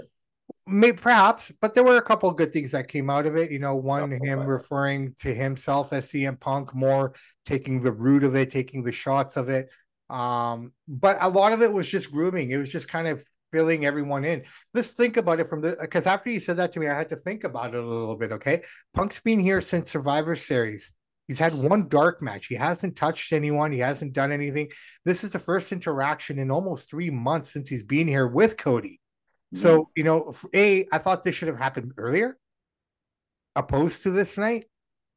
[0.66, 3.52] Maybe perhaps, but there were a couple of good things that came out of it.
[3.52, 7.14] You know, one him referring to himself as CM Punk, more
[7.46, 9.70] taking the root of it, taking the shots of it.
[10.10, 12.50] Um, but a lot of it was just grooming.
[12.50, 14.42] It was just kind of filling everyone in.
[14.74, 17.10] Let's think about it from the because after you said that to me, I had
[17.10, 18.32] to think about it a little bit.
[18.32, 18.62] Okay,
[18.94, 20.92] Punk's been here since Survivor Series.
[21.28, 22.46] He's had one dark match.
[22.46, 23.70] He hasn't touched anyone.
[23.72, 24.68] He hasn't done anything.
[25.04, 29.00] This is the first interaction in almost three months since he's been here with Cody.
[29.54, 29.62] Mm-hmm.
[29.62, 32.36] So, you know, A, I thought this should have happened earlier,
[33.54, 34.66] opposed to this night,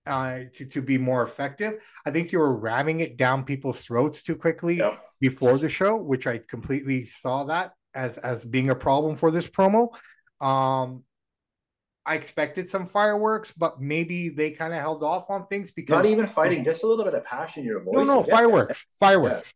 [0.06, 1.84] uh, to, to be more effective.
[2.06, 5.02] I think you were ramming it down people's throats too quickly yep.
[5.20, 9.48] before the show, which I completely saw that as as being a problem for this
[9.48, 9.90] promo.
[10.42, 11.04] Um,
[12.06, 16.06] I expected some fireworks, but maybe they kind of held off on things because not
[16.06, 18.06] even fighting, just a little bit of passion in your voice.
[18.06, 19.54] No, no, fireworks, fireworks.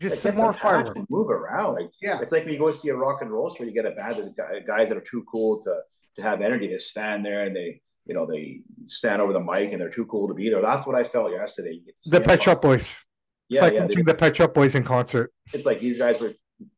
[0.00, 0.08] Yeah.
[0.08, 1.00] Just like, some more fireworks.
[1.10, 2.18] Move around, like yeah.
[2.20, 4.18] It's like when you go see a rock and roll show, you get a band
[4.18, 5.80] of guys that are too cool to
[6.16, 6.66] to have energy.
[6.66, 10.06] They stand there and they, you know, they stand over the mic and they're too
[10.06, 10.60] cool to be there.
[10.60, 11.80] That's what I felt yesterday.
[12.06, 12.96] the Pet Shop Boys.
[13.48, 15.32] Yeah, it's like yeah, watching the Pet Shop Boys in concert.
[15.52, 16.32] It's like these guys were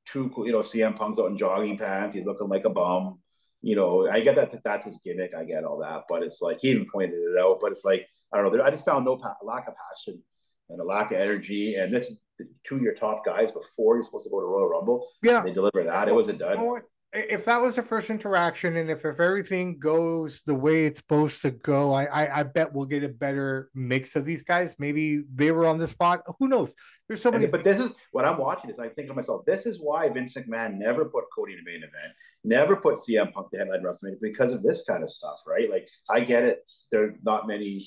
[0.07, 0.47] too cool.
[0.47, 2.14] You know, CM Punk's out in jogging pants.
[2.14, 3.18] He's looking like a bum.
[3.62, 5.33] You know, I get that that's his gimmick.
[5.35, 7.59] I get all that, but it's like he even pointed it out.
[7.61, 8.62] But it's like I don't know.
[8.62, 10.23] I just found no pa- lack of passion
[10.68, 11.75] and a lack of energy.
[11.75, 12.20] And this is
[12.64, 15.09] two of your top guys before you're supposed to go to Royal Rumble.
[15.23, 16.09] Yeah, they deliver that.
[16.09, 16.59] It was a dud.
[16.59, 16.81] You know
[17.14, 21.42] if that was the first interaction and if, if everything goes the way it's supposed
[21.42, 24.74] to go, I, I, I bet we'll get a better mix of these guys.
[24.81, 26.22] Maybe they were on the spot.
[26.40, 26.74] Who knows?
[27.07, 27.46] There's so many.
[27.46, 28.68] but this is what I'm watching.
[28.68, 31.70] Is I think to myself, this is why Vince McMahon never put Cody in the
[31.70, 35.40] main event, never put CM Punk the headline WrestleMania because of this kind of stuff,
[35.46, 35.70] right?
[35.70, 36.68] Like I get it.
[36.90, 37.81] There are not many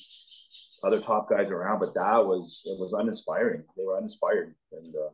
[0.84, 3.64] other top guys around, but that was it was uninspiring.
[3.76, 5.10] They were uninspired, and uh,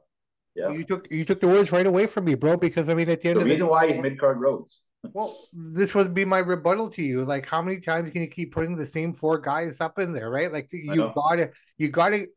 [0.55, 0.71] yeah.
[0.71, 2.57] You took you took the words right away from me, bro.
[2.57, 4.39] Because I mean, at the end of the of reason the, why he's mid card
[4.39, 4.81] Rhodes.
[5.13, 7.25] well, this would be my rebuttal to you.
[7.25, 10.29] Like, how many times can you keep putting the same four guys up in there,
[10.29, 10.51] right?
[10.51, 12.27] Like, you gotta, you gotta.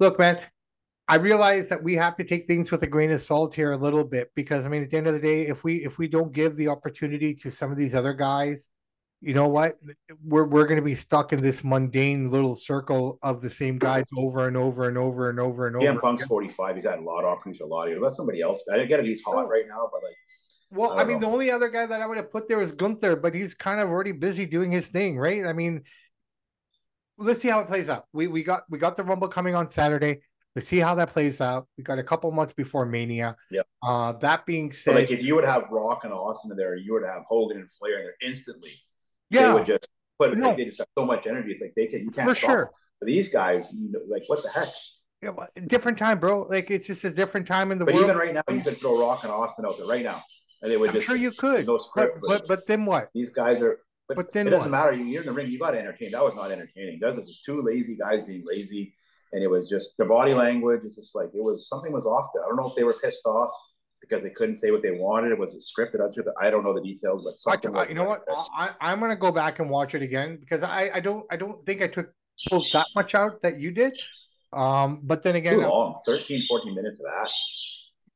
[0.00, 0.40] Look, man.
[1.08, 3.76] I realize that we have to take things with a grain of salt here a
[3.76, 6.08] little bit because I mean, at the end of the day, if we if we
[6.08, 8.70] don't give the opportunity to some of these other guys
[9.26, 9.76] you know what?
[10.22, 14.04] We're we're going to be stuck in this mundane little circle of the same guys
[14.16, 15.84] over and over and over and over and over.
[15.84, 16.76] Yeah, Punk's forty five.
[16.76, 18.00] He's had a lot of opportunities for a lot of years.
[18.00, 18.62] Let somebody else.
[18.72, 19.06] I get it.
[19.06, 20.14] He's hot right now, but like.
[20.70, 21.26] Well, I, I mean, know.
[21.26, 23.80] the only other guy that I would have put there was Gunther, but he's kind
[23.80, 25.44] of already busy doing his thing, right?
[25.44, 25.82] I mean,
[27.18, 28.04] let's see how it plays out.
[28.12, 30.20] We we got we got the Rumble coming on Saturday.
[30.54, 31.66] Let's see how that plays out.
[31.76, 33.36] We got a couple months before Mania.
[33.50, 33.62] Yeah.
[33.82, 36.92] Uh, that being said, like if you would have Rock and Austin in there, you
[36.92, 38.70] would have Hogan and Flair in there instantly.
[39.30, 39.48] Yeah.
[39.48, 40.48] They would just put no.
[40.48, 41.52] like, they just got so much energy.
[41.52, 42.50] It's like they can you can't for stop.
[42.50, 42.70] sure.
[43.00, 44.68] But these guys, you know, like what the heck?
[45.22, 46.42] Yeah, well, different time, bro.
[46.42, 48.06] Like it's just a different time in the but world.
[48.06, 50.20] even right now, you could throw Rock and Austin out there right now,
[50.62, 51.06] and they would I'm just.
[51.06, 51.66] Sure, you could.
[51.66, 53.10] No script, but, but, but then what?
[53.14, 53.78] These guys are.
[54.08, 54.78] But, but then it doesn't what?
[54.78, 54.92] matter.
[54.92, 55.48] You're in the ring.
[55.48, 56.12] You got to entertain.
[56.12, 57.00] That was not entertaining.
[57.00, 58.94] Those are just two lazy guys being lazy,
[59.32, 60.82] and it was just their body language.
[60.84, 62.44] It's just like it was something was off there.
[62.44, 63.50] I don't know if they were pissed off
[64.08, 65.32] because they couldn't say what they wanted.
[65.32, 66.00] It was it scripted.
[66.40, 67.76] I don't know the details, but something.
[67.76, 68.24] I, you know what?
[68.28, 71.64] I, I'm gonna go back and watch it again because I, I don't I don't
[71.66, 72.12] think I took
[72.72, 73.98] that much out that you did.
[74.52, 76.00] Um, but then again, Too long.
[76.06, 77.30] 13, 14 minutes of that.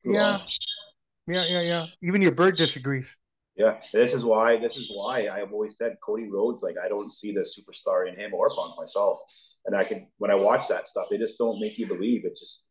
[0.05, 0.31] Too yeah.
[0.31, 0.43] Long.
[1.27, 1.87] Yeah, yeah, yeah.
[2.03, 3.17] Even your bird disagrees.
[3.57, 4.57] Yeah, this is why.
[4.57, 6.63] This is why I have always said Cody Rhodes.
[6.63, 9.19] Like I don't see the superstar in him or Punk myself.
[9.67, 12.25] And I can when I watch that stuff, they just don't make you believe.
[12.25, 12.65] It just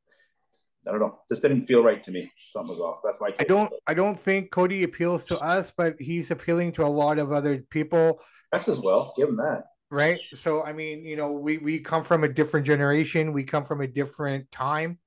[0.89, 1.19] I don't know.
[1.29, 2.31] This didn't feel right to me.
[2.35, 3.01] Something was off.
[3.03, 3.31] That's my.
[3.39, 3.71] I don't.
[3.85, 7.59] I don't think Cody appeals to us, but he's appealing to a lot of other
[7.69, 8.21] people.
[8.51, 9.13] That's as well.
[9.15, 9.65] Give him that.
[9.91, 10.19] Right.
[10.33, 13.33] So I mean, you know, we we come from a different generation.
[13.33, 14.97] We come from a different time.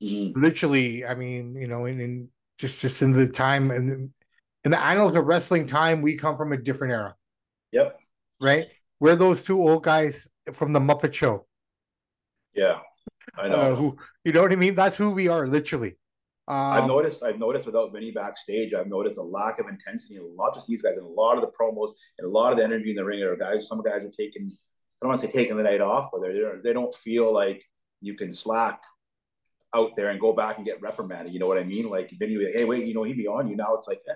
[0.00, 0.40] Mm-hmm.
[0.40, 2.28] Literally, I mean, you know, in, in
[2.58, 4.10] just just in the time and
[4.64, 7.16] in the annals of wrestling time, we come from a different era.
[7.72, 7.98] Yep.
[8.40, 8.68] Right.
[9.00, 11.46] We're those two old guys from the Muppet Show.
[12.54, 12.78] Yeah.
[13.36, 13.54] I know.
[13.56, 14.74] Uh, who you know what I mean?
[14.74, 15.96] That's who we are, literally.
[16.48, 17.22] Um, I've noticed.
[17.22, 20.82] I've noticed without Vinny backstage, I've noticed a lack of intensity, and not just these
[20.82, 23.04] guys, and a lot of the promos and a lot of the energy in the
[23.04, 23.22] ring.
[23.22, 24.50] Are guys, some guys are taking.
[24.50, 27.62] I don't want to say taking the night off, but they're they don't feel like
[28.00, 28.80] you can slack
[29.74, 31.32] out there and go back and get reprimanded.
[31.32, 31.88] You know what I mean?
[31.88, 33.74] Like Vinny, hey, wait, you know he'd be on you now.
[33.76, 34.12] It's like, eh.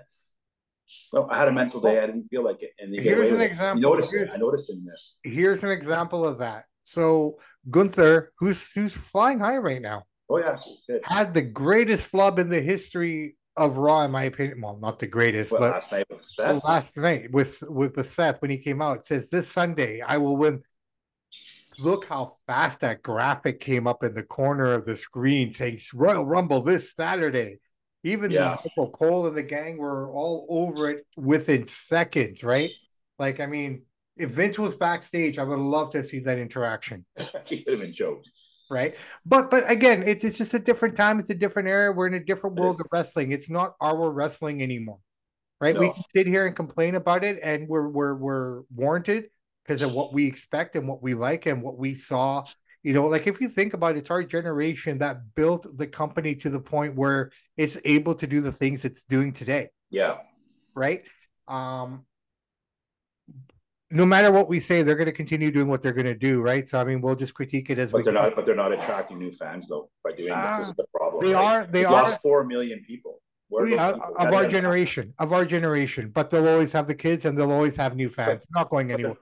[1.12, 2.00] well, I had a mental day.
[2.00, 2.72] I didn't feel like it.
[2.78, 3.80] And here's an example.
[3.80, 4.14] You notice.
[4.32, 5.18] I noticed in this.
[5.22, 6.66] Here's an example of that.
[6.86, 10.04] So Gunther, who's who's flying high right now.
[10.30, 11.02] Oh yeah, he's good.
[11.04, 14.60] Had the greatest flub in the history of Raw, in my opinion.
[14.60, 16.64] Well, not the greatest, what, but last night with Seth.
[16.64, 20.16] Last night with with with Seth when he came out, it says this Sunday I
[20.18, 20.62] will win.
[21.78, 26.24] Look how fast that graphic came up in the corner of the screen saying Royal
[26.24, 27.58] Rumble this Saturday.
[28.04, 28.56] Even yeah.
[28.76, 32.70] the Cole and the gang were all over it within seconds, right?
[33.18, 33.82] Like, I mean,
[34.16, 37.04] if Vince was backstage, I would love to see that interaction.
[37.46, 38.30] he could have been choked.
[38.68, 38.96] Right.
[39.24, 41.92] But but again, it's it's just a different time, it's a different era.
[41.92, 43.30] We're in a different world of wrestling.
[43.30, 44.98] It's not our wrestling anymore.
[45.60, 45.74] Right.
[45.74, 45.80] No.
[45.80, 49.28] We sit here and complain about it and we're we're we're warranted
[49.64, 52.44] because of what we expect and what we like and what we saw.
[52.82, 56.34] You know, like if you think about it, it's our generation that built the company
[56.36, 59.70] to the point where it's able to do the things it's doing today.
[59.90, 60.18] Yeah.
[60.74, 61.04] Right.
[61.48, 62.04] Um,
[63.96, 66.40] no matter what we say, they're going to continue doing what they're going to do,
[66.40, 66.68] right?
[66.68, 68.02] So I mean, we'll just critique it as but we.
[68.04, 68.36] they're not.
[68.36, 70.58] But they're not attracting new fans though by doing uh, this.
[70.58, 71.24] This is the problem.
[71.24, 71.44] They right?
[71.44, 71.66] are.
[71.66, 72.02] They We've are.
[72.02, 73.20] Lost four million people.
[73.48, 77.76] Of our generation, of our generation, but they'll always have the kids and they'll always
[77.76, 78.44] have new fans.
[78.50, 79.16] But, not going anywhere.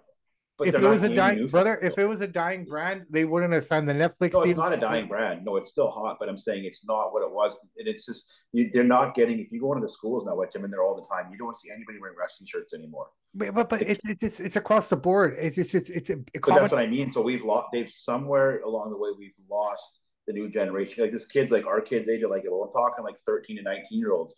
[0.56, 3.52] But if it was a dying brother, if it was a dying brand, they wouldn't
[3.52, 4.34] have signed the Netflix.
[4.34, 5.44] No, it's not a dying brand.
[5.44, 7.56] No, it's still hot, but I'm saying it's not what it was.
[7.76, 9.40] And it's just you, they're not getting.
[9.40, 11.38] If you go into the schools now, which I'm in there all the time, you
[11.38, 13.08] don't see anybody wearing wrestling shirts anymore.
[13.34, 15.34] But but, but it's, it's it's it's across the board.
[15.38, 16.10] It's it's it's it's.
[16.10, 17.10] A, a but that's what I mean.
[17.10, 17.68] So we've lost.
[17.72, 21.02] They've somewhere along the way we've lost the new generation.
[21.02, 23.62] Like this kids, like our kids' they do like well, I'm talking like 13 to
[23.62, 24.36] 19 year olds.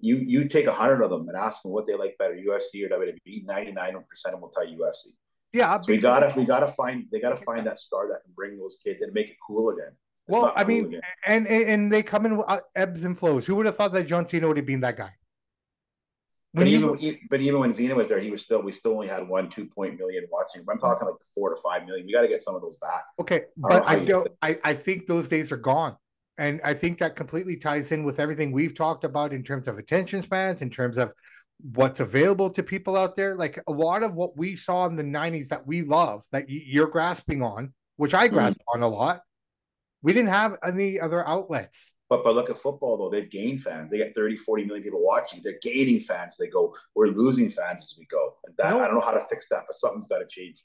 [0.00, 2.84] You you take a hundred of them and ask them what they like better, UFC
[2.84, 3.46] or WWE.
[3.46, 5.08] 99 percent of them will tell you UFC.
[5.52, 8.58] Yeah, so we gotta we gotta find they gotta find that star that can bring
[8.58, 9.92] those kids and make it cool again.
[10.28, 13.46] It's well, I cool mean, and, and they come in uh, ebbs and flows.
[13.46, 15.12] Who would have thought that John Cena would have been that guy?
[16.56, 18.92] When but even he, but even when Cena was there, he was still we still
[18.92, 20.64] only had one two point million watching.
[20.68, 22.06] I'm talking like the four to five million.
[22.06, 23.04] We got to get some of those back.
[23.20, 24.28] Okay, but I don't.
[24.40, 25.96] I, I think those days are gone,
[26.38, 29.76] and I think that completely ties in with everything we've talked about in terms of
[29.76, 31.12] attention spans, in terms of
[31.60, 33.36] what's available to people out there.
[33.36, 36.88] Like a lot of what we saw in the 90s that we love, that you're
[36.88, 38.82] grasping on, which I grasp mm-hmm.
[38.82, 39.22] on a lot,
[40.02, 41.92] we didn't have any other outlets.
[42.08, 43.90] But but look at football though, they've gained fans.
[43.90, 45.40] They get 30, 40 million people watching.
[45.42, 46.36] They're gaining fans.
[46.38, 48.34] They go, we're losing fans as we go.
[48.44, 48.80] And that no.
[48.80, 50.62] I don't know how to fix that, but something's got to change.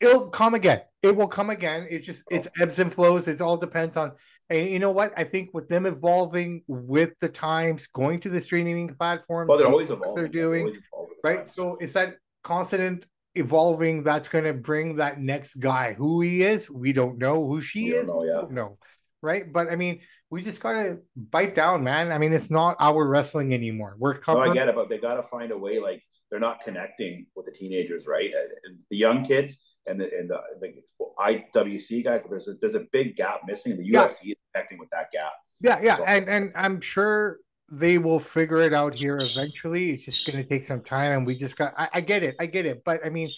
[0.00, 0.82] It'll come again.
[1.02, 1.86] It will come again.
[1.88, 2.62] It just it's oh.
[2.62, 3.28] ebbs and flows.
[3.28, 4.12] It all depends on
[4.52, 5.12] and you know what?
[5.16, 9.66] I think with them evolving with the times, going to the streaming platform, well, they're
[9.66, 10.14] always evolving.
[10.14, 11.38] They're doing evolving right.
[11.38, 11.54] Times.
[11.54, 15.94] So it's that constant evolving that's going to bring that next guy.
[15.94, 17.46] Who he is, we don't know.
[17.46, 18.36] Who she we is, know, yeah.
[18.36, 18.78] we don't know.
[19.22, 19.50] right?
[19.50, 22.10] But I mean, we just gotta bite down, man.
[22.10, 23.96] I mean, it's not our wrestling anymore.
[23.98, 24.46] We're covering.
[24.46, 25.78] No, I get it, but they gotta find a way.
[25.78, 28.30] Like they're not connecting with the teenagers, right?
[28.34, 30.72] Uh, and the young kids and the and the, the
[31.18, 32.22] IWC guys.
[32.22, 33.72] But there's a there's a big gap missing.
[33.72, 34.32] In the UFC yeah.
[34.32, 35.32] is connecting with that gap.
[35.60, 37.38] Yeah, yeah, so, and and I'm sure
[37.70, 39.90] they will figure it out here eventually.
[39.90, 41.72] It's just going to take some time, and we just got.
[41.76, 43.30] I, I, get it, I get it, but I mean,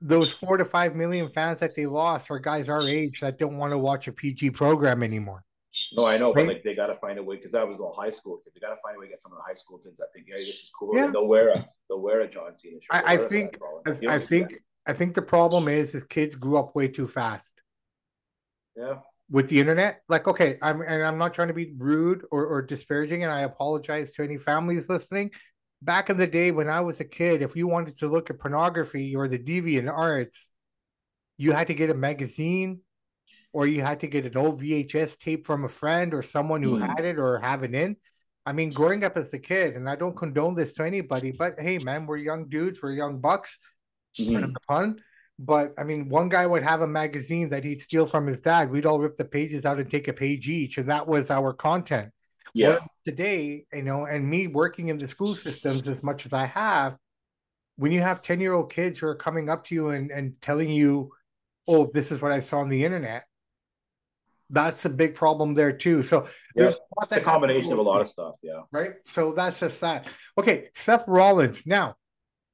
[0.00, 3.56] those four to five million fans that they lost are guys our age that don't
[3.56, 5.44] want to watch a PG program anymore.
[5.94, 6.46] No, I know, right?
[6.46, 8.54] but like they got to find a way because that was all high school kids.
[8.54, 10.08] They got to find a way to get some of the high school kids that
[10.14, 11.10] think, "Hey, this is cool." Yeah.
[11.12, 12.90] they'll wear a they'll wear a John Cena shirt.
[12.90, 14.52] I, I think I, I think
[14.86, 17.62] I think the problem is the kids grew up way too fast.
[18.76, 18.96] Yeah.
[19.32, 22.62] With the internet, like okay, I'm and I'm not trying to be rude or, or
[22.62, 25.32] disparaging, and I apologize to any families listening.
[25.80, 28.38] Back in the day when I was a kid, if you wanted to look at
[28.38, 30.52] pornography or the deviant arts,
[31.38, 32.80] you had to get a magazine
[33.52, 36.78] or you had to get an old VHS tape from a friend or someone who
[36.78, 36.86] mm.
[36.86, 37.96] had it or have it in.
[38.44, 41.58] I mean, growing up as a kid, and I don't condone this to anybody, but
[41.58, 43.58] hey, man, we're young dudes, we're young bucks.
[44.18, 44.52] Mm-hmm.
[44.68, 45.00] pun.
[45.44, 48.70] But I mean, one guy would have a magazine that he'd steal from his dad.
[48.70, 51.52] We'd all rip the pages out and take a page each, and that was our
[51.52, 52.12] content.
[52.54, 52.78] Yeah.
[53.06, 56.96] today, you know, and me working in the school systems as much as I have,
[57.76, 60.40] when you have 10 year old kids who are coming up to you and, and
[60.42, 61.10] telling you,
[61.66, 63.24] oh, this is what I saw on the internet,
[64.50, 66.02] that's a big problem there too.
[66.02, 66.76] So there's
[67.10, 68.34] yeah, a combination of a lot of stuff.
[68.42, 68.60] Yeah.
[68.70, 68.92] Right.
[69.06, 70.08] So that's just that.
[70.36, 70.68] Okay.
[70.74, 71.66] Seth Rollins.
[71.66, 71.96] Now,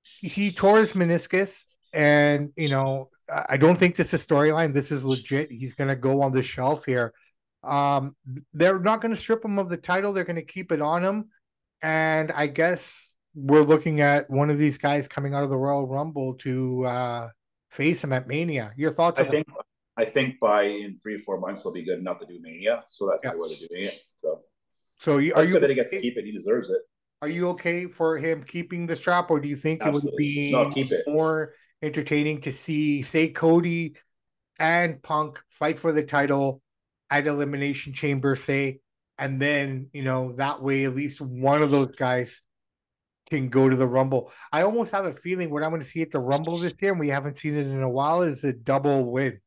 [0.02, 3.08] he tore his meniscus, and you know,
[3.48, 4.72] I don't think this is storyline.
[4.72, 5.50] This is legit.
[5.50, 7.12] He's going to go on the shelf here.
[7.64, 8.16] Um,
[8.54, 10.12] they're not going to strip him of the title.
[10.12, 11.28] They're going to keep it on him,
[11.82, 15.86] and I guess we're looking at one of these guys coming out of the Royal
[15.86, 17.28] Rumble to uh,
[17.70, 18.72] face him at Mania.
[18.76, 19.20] Your thoughts?
[19.20, 19.64] I think that?
[19.96, 22.84] I think by in three or four months he'll be good enough to do Mania.
[22.86, 23.32] So that's yeah.
[23.34, 24.00] why they're doing it.
[24.16, 24.40] So,
[24.96, 26.24] so you, are you that he gets to keep it?
[26.24, 26.82] He deserves it.
[27.20, 30.08] Are you okay for him keeping the strap, or do you think Absolutely.
[30.08, 31.02] it would be keep it.
[31.08, 33.94] more entertaining to see, say, Cody
[34.58, 36.60] and Punk fight for the title
[37.10, 38.80] at Elimination Chamber, say,
[39.18, 42.42] and then you know that way at least one of those guys
[43.30, 44.32] can go to the Rumble.
[44.52, 46.92] I almost have a feeling what I'm going to see at the Rumble this year,
[46.92, 49.38] and we haven't seen it in a while, is a double win.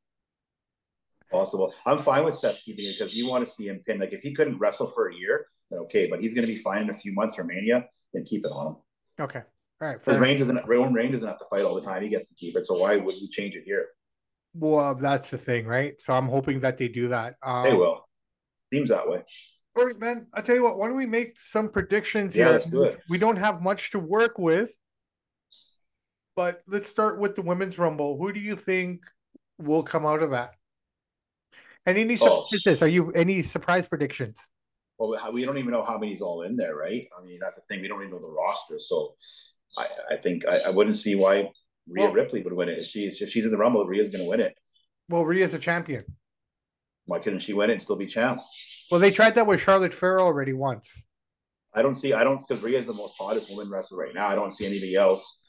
[1.32, 1.74] Possible.
[1.86, 4.00] I'm fine with Seth keeping it because you want to see him pin.
[4.00, 6.08] Like if he couldn't wrestle for a year, then okay.
[6.08, 7.86] But he's going to be fine in a few months for Mania.
[8.13, 8.76] Then keep it on him.
[9.22, 9.41] Okay.
[9.82, 10.00] All right.
[10.00, 12.04] Because Reign doesn't Roman Reign doesn't have to fight all the time.
[12.04, 12.65] He gets to keep it.
[12.65, 13.88] So why would we change it here?
[14.54, 15.96] Well, that's the thing, right?
[16.00, 17.36] So I'm hoping that they do that.
[17.41, 18.08] Um, they will.
[18.72, 19.24] Seems that way.
[19.78, 20.28] All right, man.
[20.34, 20.78] I tell you what.
[20.78, 22.46] Why don't we make some predictions here?
[22.46, 22.58] yeah, here?
[22.60, 23.00] Let's do it.
[23.10, 24.72] We don't have much to work with,
[26.36, 28.17] but let's start with the women's rumble.
[28.17, 29.02] Who do you think
[29.58, 30.52] will come out of that?
[31.86, 32.82] And any surprises?
[32.82, 32.86] Oh.
[32.86, 34.44] Are you any surprise predictions?
[35.00, 37.08] Well, we don't even know how many's all in there, right?
[37.17, 37.82] I mean, that's the thing.
[37.82, 39.15] We don't even know the roster, so
[39.77, 41.49] I, I think I, I wouldn't see why
[41.88, 42.79] Rhea well, Ripley would win it.
[42.79, 44.55] If she's if she's in the Rumble, Rhea's going to win it.
[45.10, 46.05] Well, Rhea's a champion.
[47.05, 48.39] Why couldn't she win it and still be champ?
[48.89, 51.05] Well, they tried that with Charlotte Flair already once.
[51.73, 52.13] I don't see.
[52.13, 54.27] I don't because Rhea's the most hottest woman wrestler right now.
[54.27, 55.39] I don't see anybody else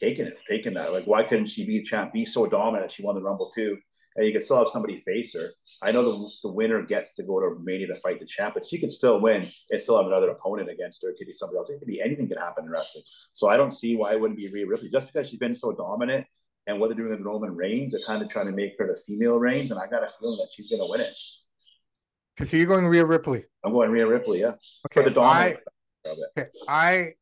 [0.00, 0.92] taking it, taking that.
[0.92, 2.12] Like, why couldn't she be champ?
[2.12, 2.92] Be so dominant.
[2.92, 3.78] She won the Rumble too
[4.16, 5.48] and you can still have somebody face her.
[5.82, 8.66] I know the, the winner gets to go to Romania to fight the champ, but
[8.66, 11.10] she can still win and still have another opponent against her.
[11.10, 11.70] It could be somebody else.
[11.70, 13.04] It could be anything could happen in wrestling.
[13.34, 15.72] So I don't see why it wouldn't be Rhea Ripley just because she's been so
[15.72, 16.26] dominant.
[16.66, 19.00] And what they're doing with Roman Reigns, they're kind of trying to make her the
[19.06, 22.48] female Reigns, and I got a feeling that she's going to win it.
[22.48, 23.44] So you're going Rhea Ripley?
[23.64, 24.54] I'm going Rhea Ripley, yeah.
[24.86, 25.60] Okay, For the dominant.
[26.04, 27.12] I, okay, I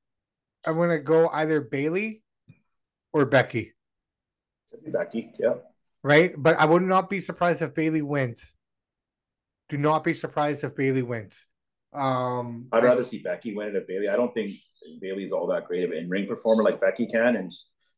[0.64, 2.22] I'm going to go either Bayley
[3.12, 3.74] or Becky.
[4.87, 5.54] Becky, yeah
[6.04, 6.32] right?
[6.36, 8.54] But I would not be surprised if Bayley wins.
[9.68, 11.46] Do not be surprised if Bayley wins.
[11.92, 14.08] Um, I'd rather I, see Becky win it if Bayley.
[14.08, 14.50] I don't think
[15.00, 17.50] Bayley's all that great of an in-ring performer like Becky can, and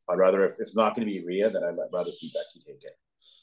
[0.09, 2.65] I'd rather if, if it's not going to be Rhea, then I'd rather see Becky
[2.65, 2.93] take it.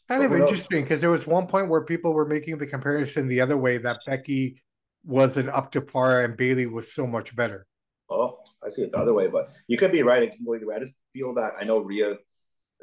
[0.08, 3.28] Kind but of interesting because there was one point where people were making the comparison
[3.28, 4.62] the other way that Becky
[5.06, 7.68] wasn't up to par and Bayley was so much better.
[8.10, 10.24] Oh, I see it the other way, but you could be right.
[10.24, 10.76] It can go either way.
[10.76, 12.18] I just feel that I know Rhea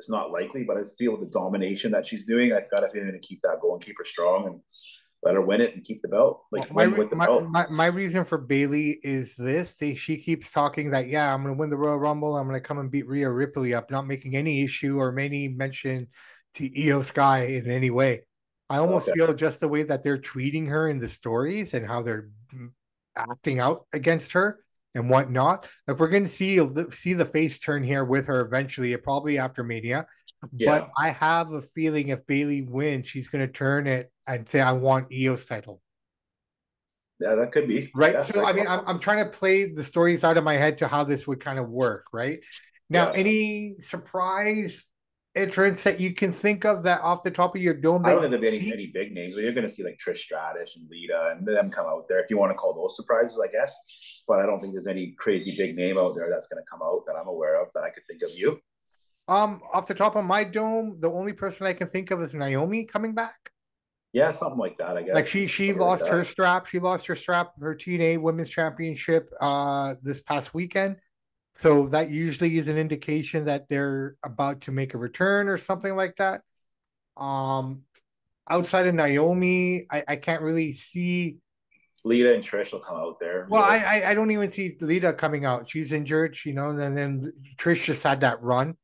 [0.01, 2.55] it's not likely, but I feel the domination that she's doing.
[2.55, 4.61] I've got a feeling to keep that going, keep her strong, and
[5.23, 6.45] let her win it and keep the belt.
[6.51, 7.45] Like well, my, the my, belt.
[7.51, 11.55] my, my, reason for Bayley is this: they, she keeps talking that yeah, I'm going
[11.55, 12.35] to win the Royal Rumble.
[12.35, 15.49] I'm going to come and beat Rhea Ripley up, not making any issue or any
[15.49, 16.09] mention
[16.55, 18.23] to Iyo Sky in any way.
[18.71, 19.19] I oh, almost okay.
[19.19, 22.71] feel just the way that they're treating her in the stories and how they're mm,
[23.17, 24.61] acting out against her
[24.95, 25.67] and whatnot.
[25.87, 26.61] Like we're going to see
[26.93, 30.07] see the face turn here with her eventually, probably after Mania.
[30.57, 30.79] Yeah.
[30.79, 34.61] But I have a feeling if Bayley wins, she's going to turn it and say,
[34.61, 35.83] "I want Iyo's title."
[37.21, 38.15] Yeah, that could be right.
[38.15, 40.79] Yeah, so I mean, I'm, I'm trying to play the stories out of my head
[40.79, 42.07] to how this would kind of work.
[42.13, 42.41] Right
[42.89, 43.19] now, yeah.
[43.19, 44.85] any surprise
[45.37, 48.05] entrants that you can think of that off the top of your dome?
[48.05, 49.99] I don't think there'll be any, any big names, but you're going to see like
[50.05, 52.97] Trish Stratus and Lita and them come out there if you want to call those
[52.97, 54.25] surprises, I guess.
[54.27, 56.81] But I don't think there's any crazy big name out there that's going to come
[56.83, 58.31] out that I'm aware of that I could think of.
[58.37, 58.61] You?
[59.29, 62.35] Um, off the top of my dome, the only person I can think of is
[62.35, 63.53] Naomi coming back.
[64.13, 64.97] Yeah, something like that.
[64.97, 65.15] I guess.
[65.15, 66.67] Like she she lost like her strap.
[66.67, 70.97] She lost her strap, her TNA Women's Championship, uh, this past weekend.
[71.63, 75.95] So that usually is an indication that they're about to make a return or something
[75.95, 76.43] like that.
[77.17, 77.83] Um,
[78.49, 81.37] outside of Naomi, I, I can't really see.
[82.03, 83.47] Lita and Trish will come out there.
[83.51, 85.69] Well, I, I, I don't even see Lita coming out.
[85.69, 88.77] She's injured, you know, and then Trish just had that run.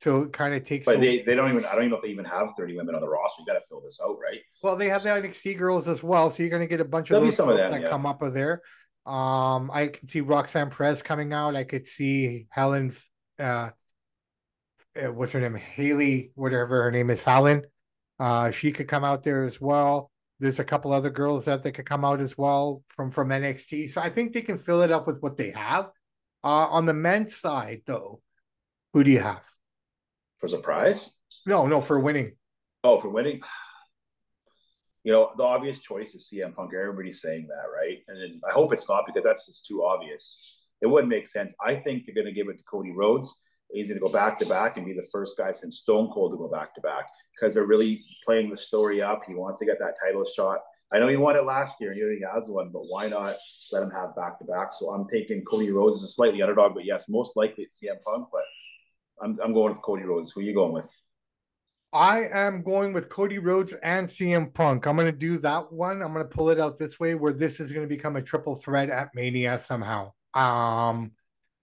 [0.00, 0.86] So it kind of takes.
[0.86, 1.64] But they, they don't even.
[1.64, 3.40] I don't even know if they even have thirty women on the roster.
[3.40, 4.40] You got to fill this out, right?
[4.62, 7.10] Well, they have the NXT girls as well, so you're going to get a bunch
[7.10, 7.88] of There'll those some of them, that yeah.
[7.88, 8.60] come up of there.
[9.06, 11.56] Um, I can see Roxanne Perez coming out.
[11.56, 12.94] I could see Helen,
[13.38, 13.70] uh,
[14.96, 15.54] uh, what's her name?
[15.54, 17.62] Haley, whatever her name is, Fallon.
[18.18, 20.10] Uh, she could come out there as well.
[20.40, 23.90] There's a couple other girls that they could come out as well from from NXT.
[23.90, 25.90] So I think they can fill it up with what they have.
[26.42, 28.20] Uh, on the men's side, though,
[28.92, 29.44] who do you have
[30.38, 31.16] for surprise?
[31.46, 32.32] No, no, for winning.
[32.82, 33.40] Oh, for winning
[35.04, 36.72] you know, the obvious choice is CM Punk.
[36.74, 37.98] Everybody's saying that, right?
[38.08, 40.70] And I hope it's not because that's just too obvious.
[40.80, 41.54] It wouldn't make sense.
[41.64, 43.38] I think they're going to give it to Cody Rhodes.
[43.70, 46.32] He's going to go back to back and be the first guy since Stone Cold
[46.32, 49.22] to go back to back because they're really playing the story up.
[49.26, 50.60] He wants to get that title shot.
[50.92, 53.34] I know he won it last year and he already has one, but why not
[53.72, 54.72] let him have back to back?
[54.72, 58.00] So I'm taking Cody Rhodes as a slightly underdog, but yes, most likely it's CM
[58.04, 58.42] Punk, but
[59.22, 60.30] I'm, I'm going with Cody Rhodes.
[60.30, 60.88] Who are you going with?
[61.94, 64.84] I am going with Cody Rhodes and CM Punk.
[64.84, 66.02] I'm going to do that one.
[66.02, 68.22] I'm going to pull it out this way where this is going to become a
[68.22, 70.12] triple threat at Mania somehow.
[70.34, 71.12] Um,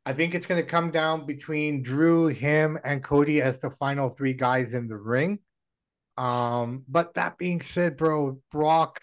[0.06, 4.08] I think it's going to come down between Drew, him, and Cody as the final
[4.08, 5.40] three guys in the ring.
[6.18, 9.02] Um, but that being said, bro, Brock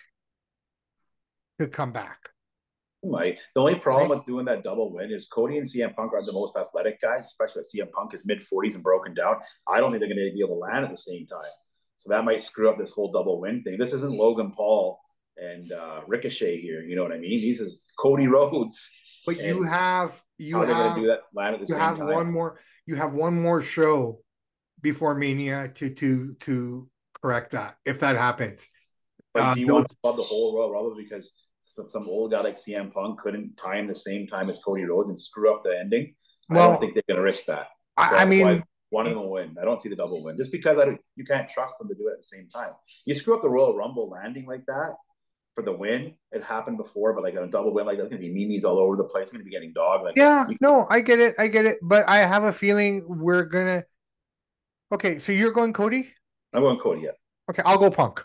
[1.61, 2.31] could come back
[3.05, 3.39] might.
[3.55, 6.33] The only problem with doing that double win is Cody and CM Punk are the
[6.33, 9.37] most athletic guys, especially that CM Punk is mid 40s and broken down.
[9.67, 11.41] I don't think they're going to be able to land at the same time.
[11.97, 13.77] So that might screw up this whole double win thing.
[13.79, 15.01] This isn't Logan Paul
[15.37, 16.83] and uh, Ricochet here.
[16.83, 17.39] You know what I mean?
[17.39, 18.91] These is Cody Rhodes.
[19.27, 22.07] But you have you have do that land at the you same have time.
[22.07, 24.21] one more you have one more show
[24.81, 26.89] before Mania to to to
[27.21, 28.69] correct that if that happens.
[29.35, 31.35] But uh, do you those, want to club the whole Royal Rumble because
[31.69, 35.19] some old guy like CM Punk couldn't time the same time as Cody Rhodes and
[35.19, 36.15] screw up the ending.
[36.49, 37.69] Well, I don't think they're going to risk that.
[37.97, 39.57] I, I mean, one of them will win.
[39.61, 41.95] I don't see the double win just because I don't, you can't trust them to
[41.95, 42.73] do it at the same time.
[43.05, 44.95] You screw up the Royal Rumble landing like that
[45.55, 46.15] for the win.
[46.33, 48.79] It happened before, but like a double win, like there's going to be memes all
[48.79, 49.25] over the place.
[49.25, 50.05] It's going to be getting dog.
[50.05, 53.45] Like yeah, no, I get it, I get it, but I have a feeling we're
[53.45, 53.85] gonna.
[54.93, 56.09] Okay, so you're going Cody.
[56.55, 57.03] I'm going Cody.
[57.03, 57.11] Yeah.
[57.51, 58.25] Okay, I'll go Punk.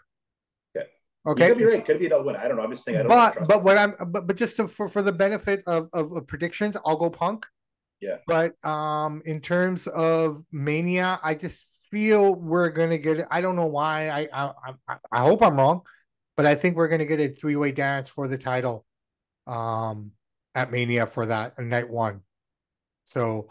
[1.26, 1.86] Okay, you could be right.
[1.86, 2.36] Could be a win.
[2.36, 2.64] I don't know.
[2.64, 2.98] I'm just saying.
[2.98, 5.90] I don't but but what I'm but but just to, for for the benefit of,
[5.94, 7.46] of, of predictions, I'll go Punk.
[8.02, 8.18] Yeah.
[8.28, 13.28] But um, in terms of Mania, I just feel we're gonna get it.
[13.32, 14.10] I don't know why.
[14.10, 14.52] I I
[14.90, 15.84] I, I hope I'm wrong,
[16.36, 18.86] but I think we're gonna get a three way dance for the title,
[19.48, 20.12] um,
[20.54, 22.22] at Mania for that night one.
[23.06, 23.50] So,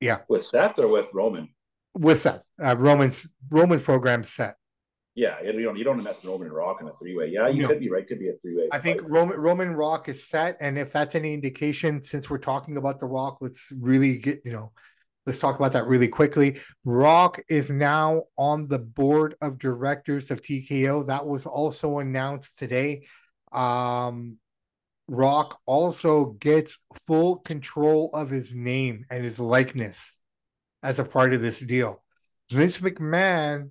[0.00, 0.20] yeah.
[0.28, 1.50] With Seth or with Roman?
[1.94, 4.56] With Seth, uh, Roman's Roman's program set.
[5.14, 7.28] Yeah, you don't you don't mess with Roman and Rock in a three way.
[7.28, 7.68] Yeah, you no.
[7.68, 8.06] could be right.
[8.06, 8.68] Could be a three way.
[8.72, 12.78] I think Roman Roman Rock is set, and if that's any indication, since we're talking
[12.78, 14.72] about the Rock, let's really get you know,
[15.26, 16.60] let's talk about that really quickly.
[16.86, 21.06] Rock is now on the board of directors of TKO.
[21.06, 23.06] That was also announced today.
[23.52, 24.38] Um,
[25.08, 30.18] Rock also gets full control of his name and his likeness
[30.82, 32.02] as a part of this deal.
[32.50, 33.70] Vince McMahon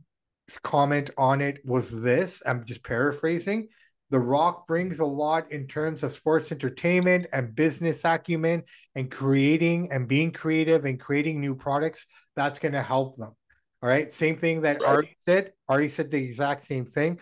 [0.59, 3.67] comment on it was this I'm just paraphrasing.
[4.09, 8.63] The Rock brings a lot in terms of sports entertainment and business acumen
[8.95, 12.05] and creating and being creative and creating new products.
[12.35, 13.33] That's going to help them.
[13.81, 14.13] All right.
[14.13, 14.89] Same thing that right.
[14.89, 15.53] Artie said.
[15.69, 17.19] Artie said the exact same thing.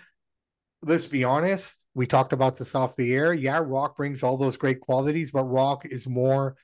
[0.82, 1.86] Let's be honest.
[1.94, 3.34] We talked about this off the air.
[3.34, 6.56] Yeah, Rock brings all those great qualities, but Rock is more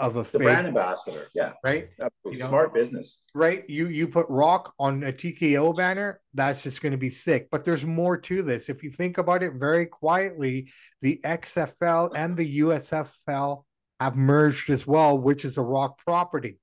[0.00, 1.28] of a the brand ambassador.
[1.34, 1.90] Yeah, right.
[2.24, 3.22] You know, Smart business.
[3.34, 3.68] Right.
[3.68, 7.48] You you put Rock on a TKO banner, that's just going to be sick.
[7.50, 8.68] But there's more to this.
[8.68, 10.70] If you think about it very quietly,
[11.02, 13.64] the XFL and the USFL
[14.00, 16.58] have merged as well, which is a Rock property.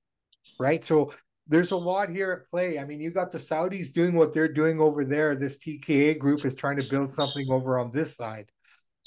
[0.58, 0.84] Right.
[0.84, 1.12] So
[1.46, 2.78] there's a lot here at play.
[2.78, 5.34] I mean, you got the Saudis doing what they're doing over there.
[5.34, 8.50] This TKO group is trying to build something over on this side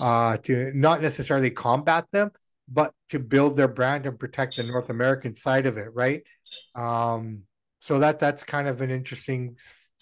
[0.01, 2.31] uh, to not necessarily combat them,
[2.71, 6.23] but to build their brand and protect the North American side of it, right?
[6.75, 7.43] Um,
[7.79, 9.57] so that that's kind of an interesting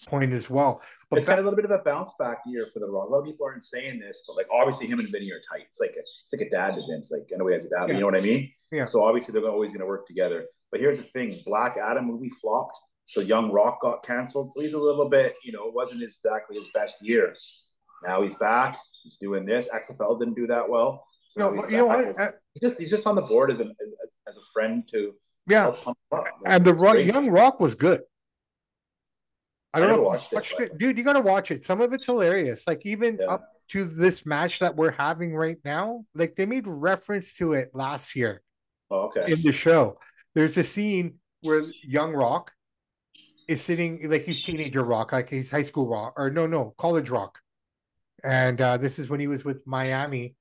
[0.06, 0.82] point as well.
[1.10, 3.08] But it's kind of a little bit of a bounce back year for the Rock.
[3.08, 5.66] A lot of people aren't saying this, but like obviously him and Vinny are tight.
[5.66, 7.10] It's like a, it's like a dad to Vince.
[7.10, 7.94] Like I know he has a dad, yeah.
[7.94, 8.52] you know what I mean?
[8.70, 8.84] Yeah.
[8.84, 10.46] So obviously they're always going to work together.
[10.70, 14.52] But here's the thing: Black Adam movie flopped, so Young Rock got canceled.
[14.52, 17.34] So he's a little bit, you know, it wasn't exactly his best year.
[18.06, 18.78] Now he's back.
[19.02, 19.68] He's doing this.
[19.74, 21.04] XFL didn't do that well.
[21.30, 22.06] So no, you know what?
[22.54, 25.14] He's just he's just on the board as a as, as a friend to
[25.46, 25.72] yeah.
[26.46, 28.02] And the rock, Young Rock was good.
[29.72, 30.02] I don't I know.
[30.02, 30.98] Watched it, it, dude.
[30.98, 31.64] You gotta watch it.
[31.64, 32.66] Some of it's hilarious.
[32.66, 33.26] Like even yeah.
[33.26, 37.70] up to this match that we're having right now, like they made reference to it
[37.72, 38.42] last year.
[38.90, 39.32] Oh, okay.
[39.32, 39.98] In the show,
[40.34, 42.50] there's a scene where Young Rock
[43.46, 47.10] is sitting like he's teenager Rock, like he's high school Rock, or no, no, college
[47.10, 47.38] Rock.
[48.24, 50.34] And uh, this is when he was with Miami,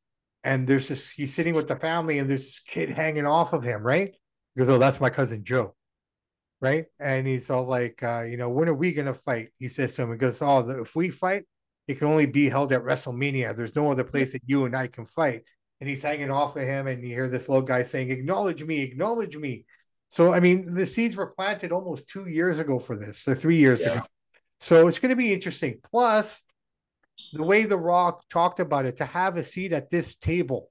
[0.43, 1.09] and there's this.
[1.09, 4.15] He's sitting with the family, and there's this kid hanging off of him, right?
[4.55, 5.75] He goes, "Oh, that's my cousin Joe."
[6.61, 6.85] right?
[6.99, 9.49] And he's all like, uh, you know, when are we gonna fight?
[9.59, 11.45] He says to him, he goes, Oh, if we fight,
[11.87, 13.55] it can only be held at WrestleMania.
[13.55, 15.43] There's no other place that you and I can fight.
[15.81, 18.81] And he's hanging off of him, and you hear this little guy saying, Acknowledge me,
[18.81, 19.65] acknowledge me.
[20.09, 23.57] So I mean, the seeds were planted almost two years ago for this, so three
[23.57, 23.93] years yeah.
[23.93, 24.05] ago.
[24.59, 25.79] So it's going to be interesting.
[25.89, 26.43] Plus,
[27.33, 30.69] the way The Rock talked about it, to have a seat at this table.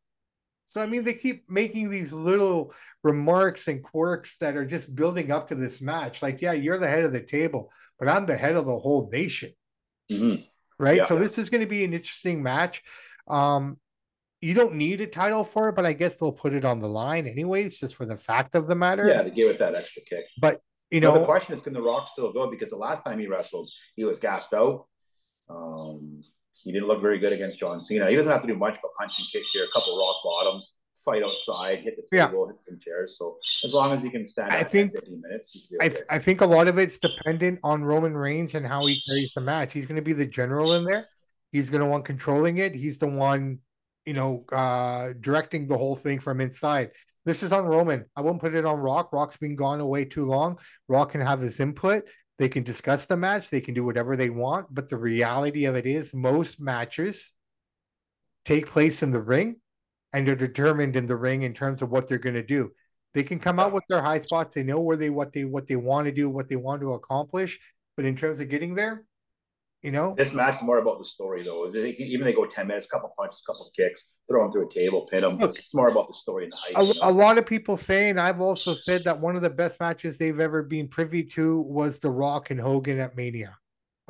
[0.67, 5.31] So I mean, they keep making these little remarks and quirks that are just building
[5.31, 6.23] up to this match.
[6.23, 9.09] Like, yeah, you're the head of the table, but I'm the head of the whole
[9.11, 9.53] nation.
[10.13, 10.43] Mm-hmm.
[10.79, 10.99] Right.
[10.99, 11.05] Yeah.
[11.05, 12.83] So this is going to be an interesting match.
[13.27, 13.79] Um,
[14.41, 16.89] you don't need a title for it, but I guess they'll put it on the
[16.89, 19.09] line anyways, just for the fact of the matter.
[19.09, 20.27] Yeah, to give it that extra kick.
[20.41, 22.51] But you know, the question is, can The Rock still go?
[22.51, 24.87] Because the last time he wrestled, he was gassed out.
[25.51, 26.23] Um,
[26.63, 28.09] he didn't look very good against John Cena.
[28.09, 30.75] He doesn't have to do much but punch and kick here, a couple rock bottoms
[31.05, 32.53] fight outside, hit the table, yeah.
[32.53, 33.17] hit some chairs.
[33.19, 35.73] So as long as he can stand, I think 15 minutes.
[35.81, 39.01] I, th- I think a lot of it's dependent on Roman Reigns and how he
[39.09, 39.73] carries the match.
[39.73, 41.09] He's going to be the general in there.
[41.53, 42.75] He's going to want controlling it.
[42.75, 43.59] He's the one,
[44.05, 46.91] you know, uh, directing the whole thing from inside.
[47.25, 48.05] This is on Roman.
[48.17, 49.13] I won't put it on Rock.
[49.13, 50.59] Rock's been gone away too long.
[50.89, 52.05] Rock can have his input.
[52.39, 53.51] They can discuss the match.
[53.51, 54.73] They can do whatever they want.
[54.73, 57.33] But the reality of it is, most matches
[58.45, 59.57] take place in the ring
[60.13, 62.71] and they're determined in the ring in terms of what they're going to do.
[63.15, 64.55] They can come out with their high spots.
[64.55, 66.95] They know where they what they what they want to do, what they want to
[66.95, 67.59] accomplish.
[67.97, 69.05] But in terms of getting there,
[69.83, 71.71] you know, this match is more about the story, though.
[71.71, 74.67] They even they go ten minutes, a couple punches, a couple kicks, throw them through
[74.67, 75.37] a table, pin them.
[75.37, 76.77] Look, it's more about the story and the hype.
[76.77, 77.09] A, you know?
[77.09, 80.41] a lot of people saying I've also said that one of the best matches they've
[80.41, 83.57] ever been privy to was The Rock and Hogan at Mania.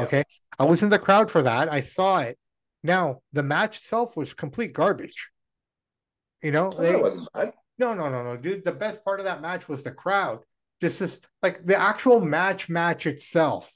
[0.01, 0.25] Okay,
[0.59, 1.71] I was in the crowd for that.
[1.71, 2.39] I saw it.
[2.83, 5.31] Now the match itself was complete garbage.
[6.43, 7.53] You know, they, that wasn't bad.
[7.79, 8.64] No, no, no, no, dude.
[8.64, 10.39] The best part of that match was the crowd.
[10.81, 13.71] Just this, like the actual match, match itself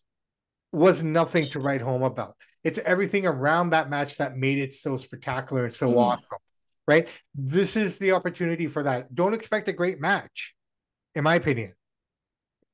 [0.73, 2.37] was nothing to write home about.
[2.65, 5.97] It's everything around that match that made it so spectacular and so mm.
[5.97, 6.39] awesome.
[6.89, 7.09] Right?
[7.35, 9.15] This is the opportunity for that.
[9.15, 10.55] Don't expect a great match,
[11.15, 11.75] in my opinion.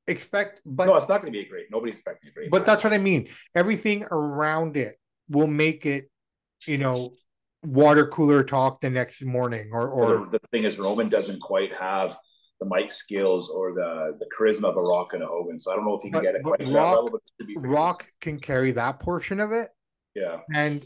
[0.07, 1.67] Expect, but no, it's not going to be a great.
[1.71, 2.51] Nobody's expecting a great.
[2.51, 2.67] But match.
[2.67, 3.29] that's what I mean.
[3.55, 6.11] Everything around it will make it,
[6.67, 7.11] you know,
[7.63, 12.17] water cooler talk the next morning or or the, thing is Roman doesn't quite have
[12.61, 15.59] the mic skills or the the charisma of a Rock and a Hogan.
[15.59, 18.07] So I don't know if he can but, get it quite Rock, level, but Rock
[18.21, 19.69] can carry that portion of it.
[20.15, 20.39] Yeah.
[20.55, 20.85] And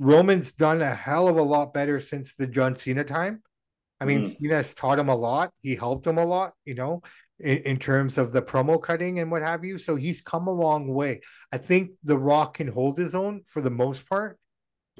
[0.00, 3.42] Roman's done a hell of a lot better since the John Cena time.
[4.00, 4.36] I mean, mm.
[4.40, 5.52] Cena's taught him a lot.
[5.60, 7.02] He helped him a lot, you know,
[7.40, 9.76] in, in terms of the promo cutting and what have you.
[9.76, 11.20] So he's come a long way.
[11.52, 14.38] I think The Rock can hold his own for the most part.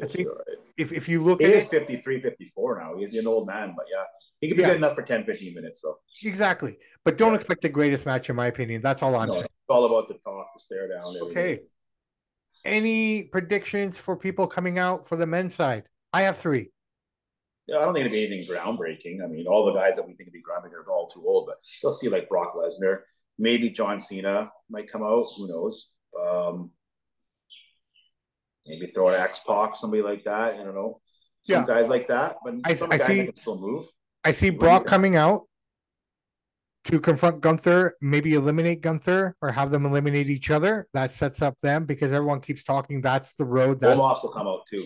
[0.02, 0.58] I think right.
[0.78, 2.96] If, if you look he at is it, 53, 54 now.
[2.96, 4.04] He's an old man, but yeah,
[4.40, 4.68] he could be yeah.
[4.68, 5.82] good enough for 10, 15 minutes.
[5.82, 6.78] So exactly.
[7.04, 8.80] But don't expect the greatest match, in my opinion.
[8.80, 9.44] That's all I'm no, saying.
[9.44, 11.16] It's all about the talk, the stare down.
[11.22, 11.60] Okay.
[12.64, 15.84] Any predictions for people coming out for the men's side?
[16.12, 16.70] I have three.
[17.66, 19.22] Yeah, I don't think it'd be anything groundbreaking.
[19.22, 21.46] I mean, all the guys that we think would be groundbreaking are all too old,
[21.46, 23.00] but you'll see like Brock Lesnar,
[23.38, 25.26] maybe John Cena might come out.
[25.36, 25.90] Who knows?
[26.18, 26.70] Um,
[28.68, 30.54] maybe throw an X Pac, somebody like that.
[30.54, 31.00] I don't know.
[31.42, 31.66] Some yeah.
[31.66, 33.30] guys like that, but I, I see.
[33.34, 33.86] still move.
[34.24, 35.48] I see Brock coming out
[36.84, 40.88] to confront Gunther, maybe eliminate Gunther or have them eliminate each other.
[40.94, 43.00] That sets up them because everyone keeps talking.
[43.00, 43.80] That's the road.
[43.80, 44.84] That Omos will come out too.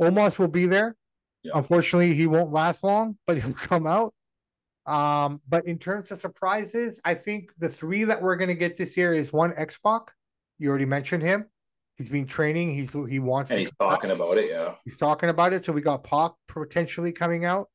[0.00, 0.96] Omos will be there.
[1.42, 1.52] Yeah.
[1.54, 4.12] Unfortunately, he won't last long, but he'll come out.
[4.86, 8.76] Um, but in terms of surprises, I think the three that we're going to get
[8.76, 10.12] this year is one X Pac.
[10.58, 11.46] You already mentioned him.
[11.96, 12.74] He's been training.
[12.74, 13.50] He's he wants.
[13.50, 14.16] And he's talking out.
[14.16, 14.50] about it.
[14.50, 15.64] Yeah, he's talking about it.
[15.64, 17.68] So we got Pac potentially coming out.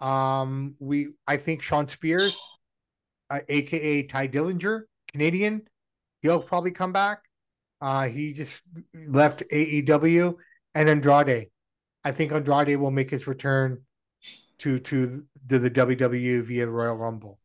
[0.00, 2.40] Um, we I think Shawn Spears,
[3.30, 5.62] uh, aka Tye Dillinger, Canadian,
[6.22, 7.22] he'll probably come back.
[7.80, 8.60] Uh, he just
[8.94, 10.34] left AEW
[10.74, 11.48] and Andrade.
[12.04, 13.82] I think Andrade will make his return
[14.58, 17.38] to to the, the WWE via Royal Rumble.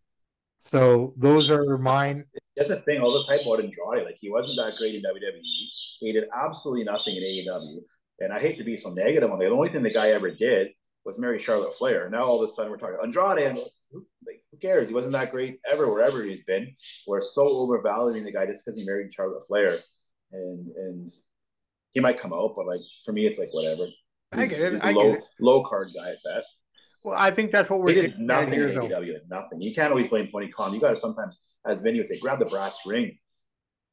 [0.59, 2.25] So those are mine.
[2.57, 3.01] That's the thing.
[3.01, 5.41] All this hype about Andrade, like he wasn't that great in WWE.
[5.99, 7.79] He did absolutely nothing in AEW.
[8.19, 9.45] And I hate to be so negative on it.
[9.45, 10.69] The only thing the guy ever did
[11.05, 12.09] was marry Charlotte Flair.
[12.09, 13.57] Now all of a sudden we're talking Andrade, and
[13.91, 14.87] who, like, who cares?
[14.87, 16.73] He wasn't that great ever wherever he's been.
[17.07, 19.69] We're so overvaluing the guy just because he married Charlotte Flair,
[20.31, 21.11] and and
[21.91, 23.85] he might come out, but like for me, it's like whatever.
[23.85, 23.93] He's,
[24.33, 24.81] I get it.
[24.83, 25.23] I low, get it.
[25.39, 26.57] Low card guy at best.
[27.03, 27.93] Well, I think that's what we're.
[27.93, 29.13] They did nothing in AEW.
[29.29, 29.61] Nothing.
[29.61, 30.73] You can't always blame Tony Khan.
[30.73, 33.17] You got to sometimes, as Vinny would say, grab the brass ring,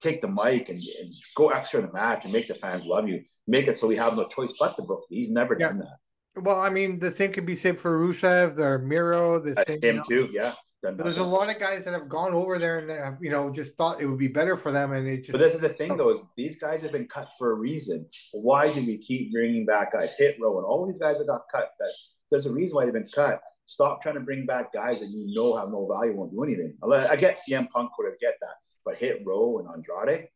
[0.03, 3.09] take the mic, and, and, go extra in the match and make the fans love
[3.09, 3.23] you.
[3.47, 5.05] Make it so we have no choice but to book.
[5.09, 5.69] He's never yeah.
[5.69, 6.43] done that.
[6.43, 9.39] Well, I mean, the same could be said for Rusev or Miro.
[9.39, 10.29] The same, him you know, too.
[10.33, 10.53] Yeah.
[10.83, 13.77] There's a lot of guys that have gone over there and have, you know just
[13.77, 15.33] thought it would be better for them, and it just.
[15.33, 18.05] But this is the thing, though: is these guys have been cut for a reason.
[18.33, 20.17] Why do we keep bringing back guys?
[20.19, 21.71] Hit Row and all these guys that got cut.
[21.79, 21.93] That
[22.33, 23.41] there's a reason why they've been cut.
[23.67, 26.75] Stop trying to bring back guys that you know have no value, won't do anything.
[26.83, 30.28] I get CM Punk would have get that, but Hit Row and Andrade,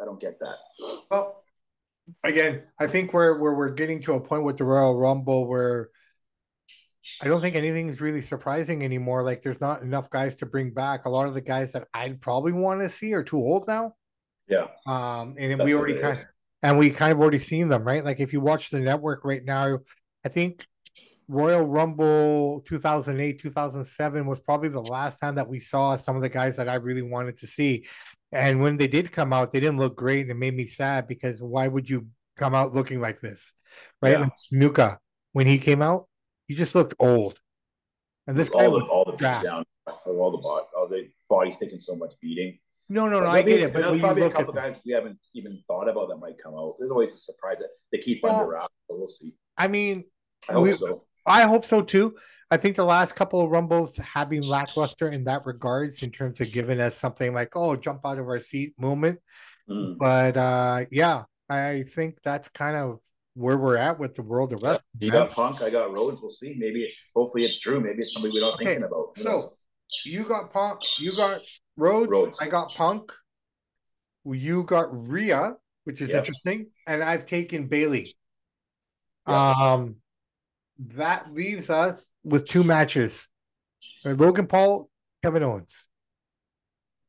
[0.00, 0.56] I don't get that.
[1.10, 1.44] Well,
[2.24, 5.90] again, I think we're, we're we're getting to a point with the Royal Rumble where
[7.20, 9.22] I don't think anything's really surprising anymore.
[9.22, 11.04] Like there's not enough guys to bring back.
[11.04, 13.94] A lot of the guys that I'd probably want to see are too old now.
[14.48, 14.68] Yeah.
[14.86, 16.24] Um, and That's we already kind of,
[16.62, 18.04] and we kind of already seen them, right?
[18.04, 19.80] Like if you watch the network right now,
[20.24, 20.64] I think
[21.28, 26.28] Royal Rumble 2008, 2007 was probably the last time that we saw some of the
[26.28, 27.86] guys that I really wanted to see.
[28.32, 30.22] And when they did come out, they didn't look great.
[30.22, 32.06] And it made me sad because why would you
[32.36, 33.52] come out looking like this?
[34.00, 34.12] Right?
[34.12, 34.20] Yeah.
[34.20, 34.98] Like Snuka,
[35.32, 36.08] when he came out,
[36.46, 37.38] he just looked old.
[38.26, 41.56] And this all guy the, was all the down, all the body, all the body's
[41.56, 42.58] taking so much beating.
[42.88, 43.72] No, no, no, I get it.
[43.72, 46.76] But there's probably a couple guys we haven't even thought about that might come out.
[46.78, 49.34] There's always a surprise that they keep well, under wraps, so we'll see.
[49.56, 50.04] I mean,
[50.48, 51.04] I hope we, so.
[51.26, 52.16] I hope so too.
[52.50, 56.40] I think the last couple of rumbles have been lackluster in that regards, in terms
[56.40, 59.20] of giving us something like "oh, jump out of our seat" moment.
[59.70, 59.96] Mm.
[59.98, 62.98] But uh, yeah, I think that's kind of
[63.34, 64.84] where we're at with the world of wrestling.
[65.00, 66.20] You got Punk, I got Rhodes.
[66.20, 66.54] We'll see.
[66.58, 67.80] Maybe, hopefully, it's true.
[67.80, 68.64] Maybe it's somebody we're not okay.
[68.66, 69.18] thinking about.
[69.18, 69.54] so,
[70.04, 71.46] you got Punk, you got
[71.76, 72.38] Rhodes, Rhodes.
[72.40, 73.12] I got Punk.
[74.24, 75.54] You got Rhea,
[75.84, 76.18] which is yep.
[76.18, 78.14] interesting, and I've taken Bayley.
[79.26, 79.36] Yep.
[79.36, 79.96] Um,
[80.88, 83.28] that leaves us with two matches:
[84.04, 84.90] Logan Paul,
[85.22, 85.88] Kevin Owens.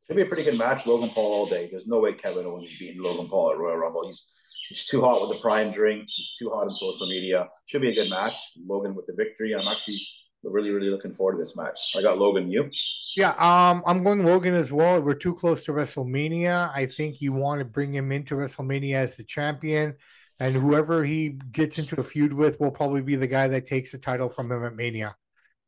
[0.08, 1.70] Should be a pretty good match, Logan Paul all day.
[1.72, 4.06] There's no way Kevin Owens is beating Logan Paul at Royal Rumble.
[4.06, 4.28] He's
[4.70, 6.04] he's too hot with the prime drink.
[6.08, 7.48] He's too hot on social media.
[7.66, 8.36] Should be a good match.
[8.66, 9.54] Logan with the victory.
[9.54, 10.02] I'm actually
[10.44, 11.80] really, really looking forward to this match.
[11.96, 12.52] I got Logan.
[12.52, 12.70] You?
[13.16, 15.02] Yeah, um, I'm going Logan as well.
[15.02, 16.72] We're too close to WrestleMania.
[16.74, 19.96] I think you want to bring him into WrestleMania as the champion
[20.40, 23.92] and whoever he gets into a feud with will probably be the guy that takes
[23.92, 25.16] the title from him at Mania.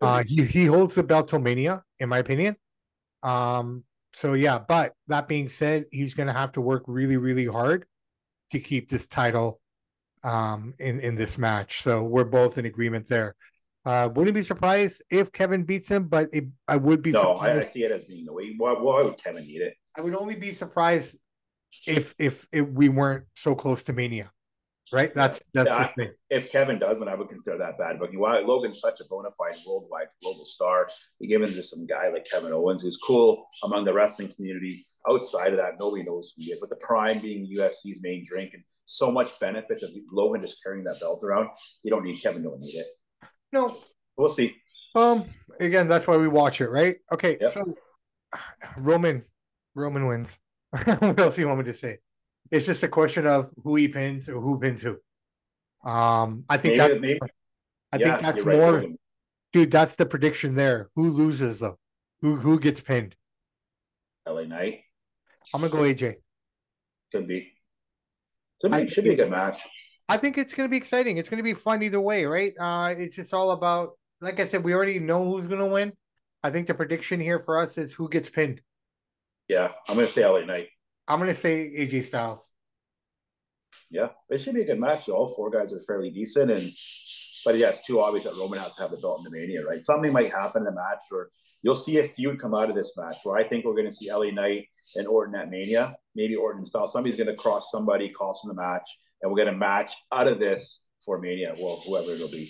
[0.01, 2.55] Uh, he he holds the belt till Mania, in my opinion.
[3.23, 7.45] Um, so yeah, but that being said, he's going to have to work really, really
[7.45, 7.85] hard
[8.51, 9.61] to keep this title
[10.23, 11.81] um, in in this match.
[11.81, 13.35] So we're both in agreement there.
[13.85, 17.11] Uh, wouldn't be surprised if Kevin beats him, but it, I would be.
[17.11, 17.41] Surprised.
[17.41, 18.53] No, I, I, see it as being the way.
[18.57, 19.75] Why, why would Kevin need it?
[19.95, 21.17] I would only be surprised
[21.87, 24.31] if if, if we weren't so close to Mania
[24.91, 25.13] right?
[25.15, 26.13] That's that's yeah, the thing.
[26.29, 28.19] If Kevin does, then I would consider that bad booking.
[28.19, 30.87] Why Logan's such a bona fide worldwide global star.
[31.19, 34.73] You give him to some guy like Kevin Owens, who's cool among the wrestling community.
[35.09, 36.59] Outside of that, nobody knows who he is.
[36.59, 40.83] But the prime being UFC's main drink and so much benefits of Logan just carrying
[40.85, 41.49] that belt around.
[41.83, 42.87] You don't need Kevin, don't need it.
[43.51, 43.77] No.
[44.17, 44.55] We'll see.
[44.95, 45.25] Um
[45.59, 46.97] again, that's why we watch it, right?
[47.11, 47.49] Okay, yep.
[47.49, 47.75] so
[48.77, 49.23] Roman
[49.73, 50.37] Roman wins.
[50.99, 51.99] what else do you want me to say?
[52.51, 54.97] It's just a question of who he pins or who pins who.
[55.89, 57.19] Um, I think maybe, that maybe.
[57.91, 58.89] I yeah, think that's more, right,
[59.53, 59.71] dude.
[59.71, 60.89] That's the prediction there.
[60.95, 61.77] Who loses though?
[62.21, 63.15] Who who gets pinned?
[64.27, 64.81] LA Knight.
[65.53, 66.15] I'm gonna go AJ.
[67.11, 67.53] Could be.
[68.61, 69.61] Should be, I, should be a good match.
[70.09, 71.17] I think it's gonna be exciting.
[71.17, 72.53] It's gonna be fun either way, right?
[72.59, 73.91] Uh, it's just all about,
[74.21, 75.93] like I said, we already know who's gonna win.
[76.43, 78.61] I think the prediction here for us is who gets pinned.
[79.47, 80.67] Yeah, I'm gonna say LA Knight.
[81.07, 82.49] I'm going to say AJ Styles.
[83.91, 85.07] Yeah, it should be a good match.
[85.09, 86.59] All four guys are fairly decent, and
[87.45, 89.63] But yeah, it's too obvious that Roman has to have the belt in the Mania,
[89.63, 89.79] right?
[89.79, 91.29] Something might happen in the match or
[91.61, 93.91] you'll see a feud come out of this match where I think we're going to
[93.91, 96.87] see LA Knight and Orton at Mania, maybe Orton style.
[96.87, 98.89] Somebody's going to cross somebody, cost in the match,
[99.21, 101.53] and we're going to match out of this for Mania.
[101.61, 102.49] Well, whoever it'll be.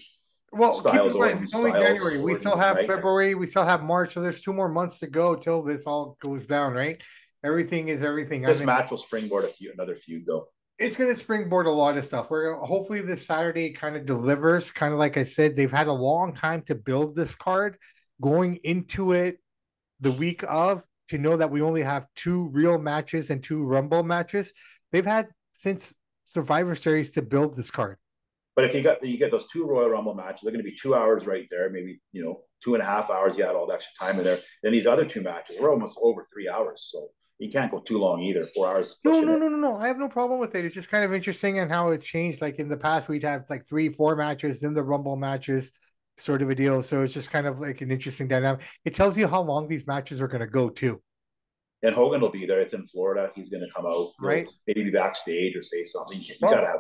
[0.54, 2.22] Well, Styles keep in mind, it's only January.
[2.22, 2.88] We still have right?
[2.88, 3.36] February.
[3.36, 4.14] We still have March.
[4.14, 6.98] So there's two more months to go till this all goes down, right?
[7.46, 8.42] Everything is everything.
[8.42, 11.68] This I mean, match will springboard a few, another feud, though it's going to springboard
[11.68, 12.30] a lot of stuff.
[12.30, 14.72] We're hopefully this Saturday kind of delivers.
[14.72, 17.78] Kind of like I said, they've had a long time to build this card.
[18.22, 19.40] Going into it
[20.00, 24.04] the week of to know that we only have two real matches and two Rumble
[24.04, 24.52] matches.
[24.92, 27.98] They've had since Survivor Series to build this card.
[28.56, 30.78] But if you got you get those two Royal Rumble matches, they're going to be
[30.78, 31.70] two hours right there.
[31.70, 33.38] Maybe you know two and a half hours.
[33.38, 34.38] You had all the extra time in there.
[34.64, 36.90] Then these other two matches, we're almost over three hours.
[36.92, 37.10] So
[37.40, 38.46] you can't go too long either.
[38.56, 38.98] Four hours.
[39.04, 39.78] No, no, no, no, no.
[39.78, 40.64] I have no problem with it.
[40.64, 42.42] It's just kind of interesting and in how it's changed.
[42.42, 45.72] Like in the past, we'd have like three, four matches in the Rumble matches,
[46.18, 46.82] sort of a deal.
[46.82, 48.62] So it's just kind of like an interesting dynamic.
[48.86, 51.02] It tells you how long these matches are going to go too.
[51.84, 52.62] And Hogan will be there.
[52.62, 53.30] It's in Florida.
[53.36, 54.48] He's going to come out, right?
[54.66, 56.20] Maybe backstage or say something.
[56.20, 56.80] You well, gotta have.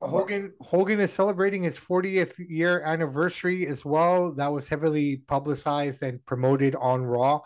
[0.00, 4.32] Hogan Hogan is celebrating his 40th year anniversary as well.
[4.32, 7.40] That was heavily publicized and promoted on Raw.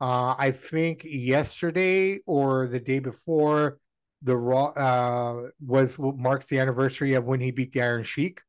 [0.00, 3.78] Uh, I think yesterday or the day before,
[4.22, 8.40] the Raw uh, was marks the anniversary of when he beat the Iron Sheik.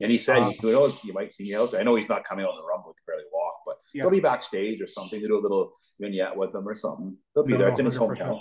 [0.00, 1.04] And he said, um, "Who knows?
[1.04, 2.94] You might see me out there." I know he's not coming on the Rumble; he
[2.94, 4.02] can barely walk, but yeah.
[4.02, 7.16] he'll be backstage or something to do a little vignette with them or something.
[7.34, 7.68] He'll be no, there.
[7.68, 8.40] It's in his hometown.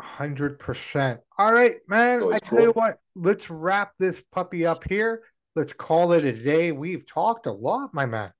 [0.00, 1.20] Hundred percent.
[1.38, 2.24] All right, man.
[2.24, 2.66] I tell cool.
[2.66, 2.98] you what.
[3.14, 5.22] Let's wrap this puppy up here.
[5.54, 6.72] Let's call it a day.
[6.72, 8.32] We've talked a lot, my man.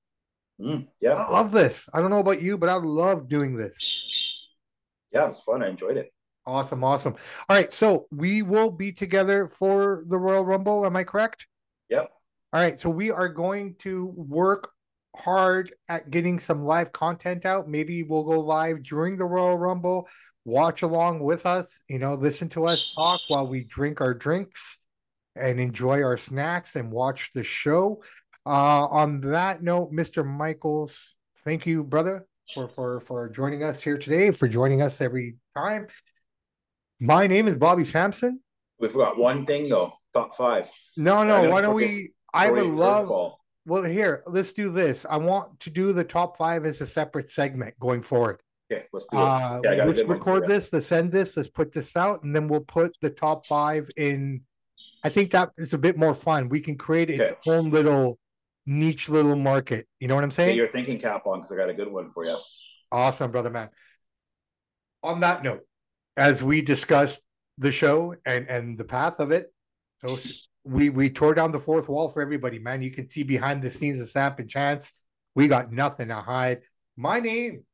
[0.60, 1.12] Mm, yeah.
[1.12, 1.88] I love this.
[1.92, 3.76] I don't know about you, but I love doing this.
[5.12, 5.62] Yeah, it was fun.
[5.62, 6.12] I enjoyed it.
[6.46, 7.16] Awesome, awesome.
[7.48, 10.86] All right, so we will be together for the Royal Rumble.
[10.86, 11.46] Am I correct?
[11.88, 12.10] Yep.
[12.52, 14.70] All right, so we are going to work
[15.16, 17.68] hard at getting some live content out.
[17.68, 20.08] Maybe we'll go live during the Royal Rumble.
[20.44, 24.78] Watch along with us, you know, listen to us talk while we drink our drinks
[25.34, 28.02] and enjoy our snacks and watch the show.
[28.46, 30.24] Uh, on that note, Mr.
[30.24, 32.24] Michaels, thank you, brother,
[32.54, 35.88] for for for joining us here today, for joining us every time.
[37.00, 38.40] My name is Bobby Sampson.
[38.78, 39.94] We forgot one thing though.
[40.14, 40.68] Top five.
[40.96, 41.50] No, no.
[41.50, 42.12] Why don't we?
[42.32, 43.32] I would love.
[43.66, 45.04] Well, here, let's do this.
[45.10, 48.40] I want to do the top five as a separate segment going forward.
[48.70, 49.22] Okay, let's do it.
[49.22, 50.72] Uh, yeah, let's record this.
[50.72, 51.36] Let's send this.
[51.36, 54.42] Let's put this out, and then we'll put the top five in.
[55.02, 56.48] I think that is a bit more fun.
[56.48, 57.50] We can create its okay.
[57.50, 58.20] own little
[58.66, 59.86] niche little market.
[60.00, 60.50] You know what I'm saying?
[60.50, 62.36] Get your thinking cap on because I got a good one for you.
[62.90, 63.70] Awesome, brother man.
[65.02, 65.62] On that note,
[66.16, 67.22] as we discussed
[67.58, 69.52] the show and and the path of it,
[69.98, 70.18] so
[70.64, 72.82] we we tore down the fourth wall for everybody, man.
[72.82, 74.92] You can see behind the scenes of Samp and Chance.
[75.34, 76.62] We got nothing to hide.
[76.96, 77.64] My name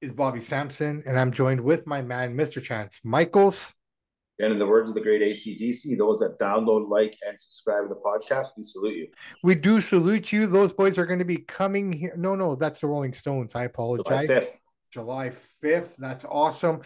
[0.00, 2.62] is Bobby Sampson, and I'm joined with my man, Mr.
[2.62, 3.74] Chance Michaels.
[4.40, 7.88] And in the words of the great ACDC, those that download, like, and subscribe to
[7.88, 9.08] the podcast, we salute you.
[9.42, 10.46] We do salute you.
[10.46, 12.14] Those boys are going to be coming here.
[12.16, 13.54] No, no, that's the Rolling Stones.
[13.56, 14.28] I apologize.
[14.28, 14.48] July 5th.
[14.92, 15.32] July
[15.64, 15.96] 5th.
[15.96, 16.82] That's awesome.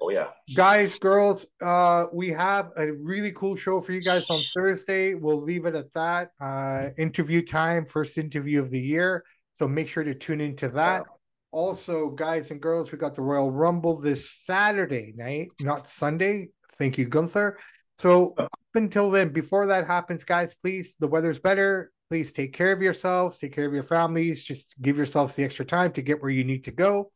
[0.00, 0.26] Oh, yeah.
[0.54, 5.14] Guys, girls, uh, we have a really cool show for you guys on Thursday.
[5.14, 6.32] We'll leave it at that.
[6.40, 9.24] Uh, interview time, first interview of the year.
[9.58, 11.02] So make sure to tune into that.
[11.02, 11.16] Wow.
[11.52, 16.48] Also, guys and girls, we got the Royal Rumble this Saturday night, not Sunday.
[16.78, 17.58] Thank you, Gunther.
[17.98, 21.90] So up until then, before that happens, guys, please, the weather's better.
[22.10, 24.44] Please take care of yourselves, take care of your families.
[24.44, 27.10] Just give yourselves the extra time to get where you need to go.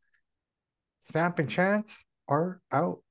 [1.12, 1.96] Samp and Chance
[2.28, 3.02] are out.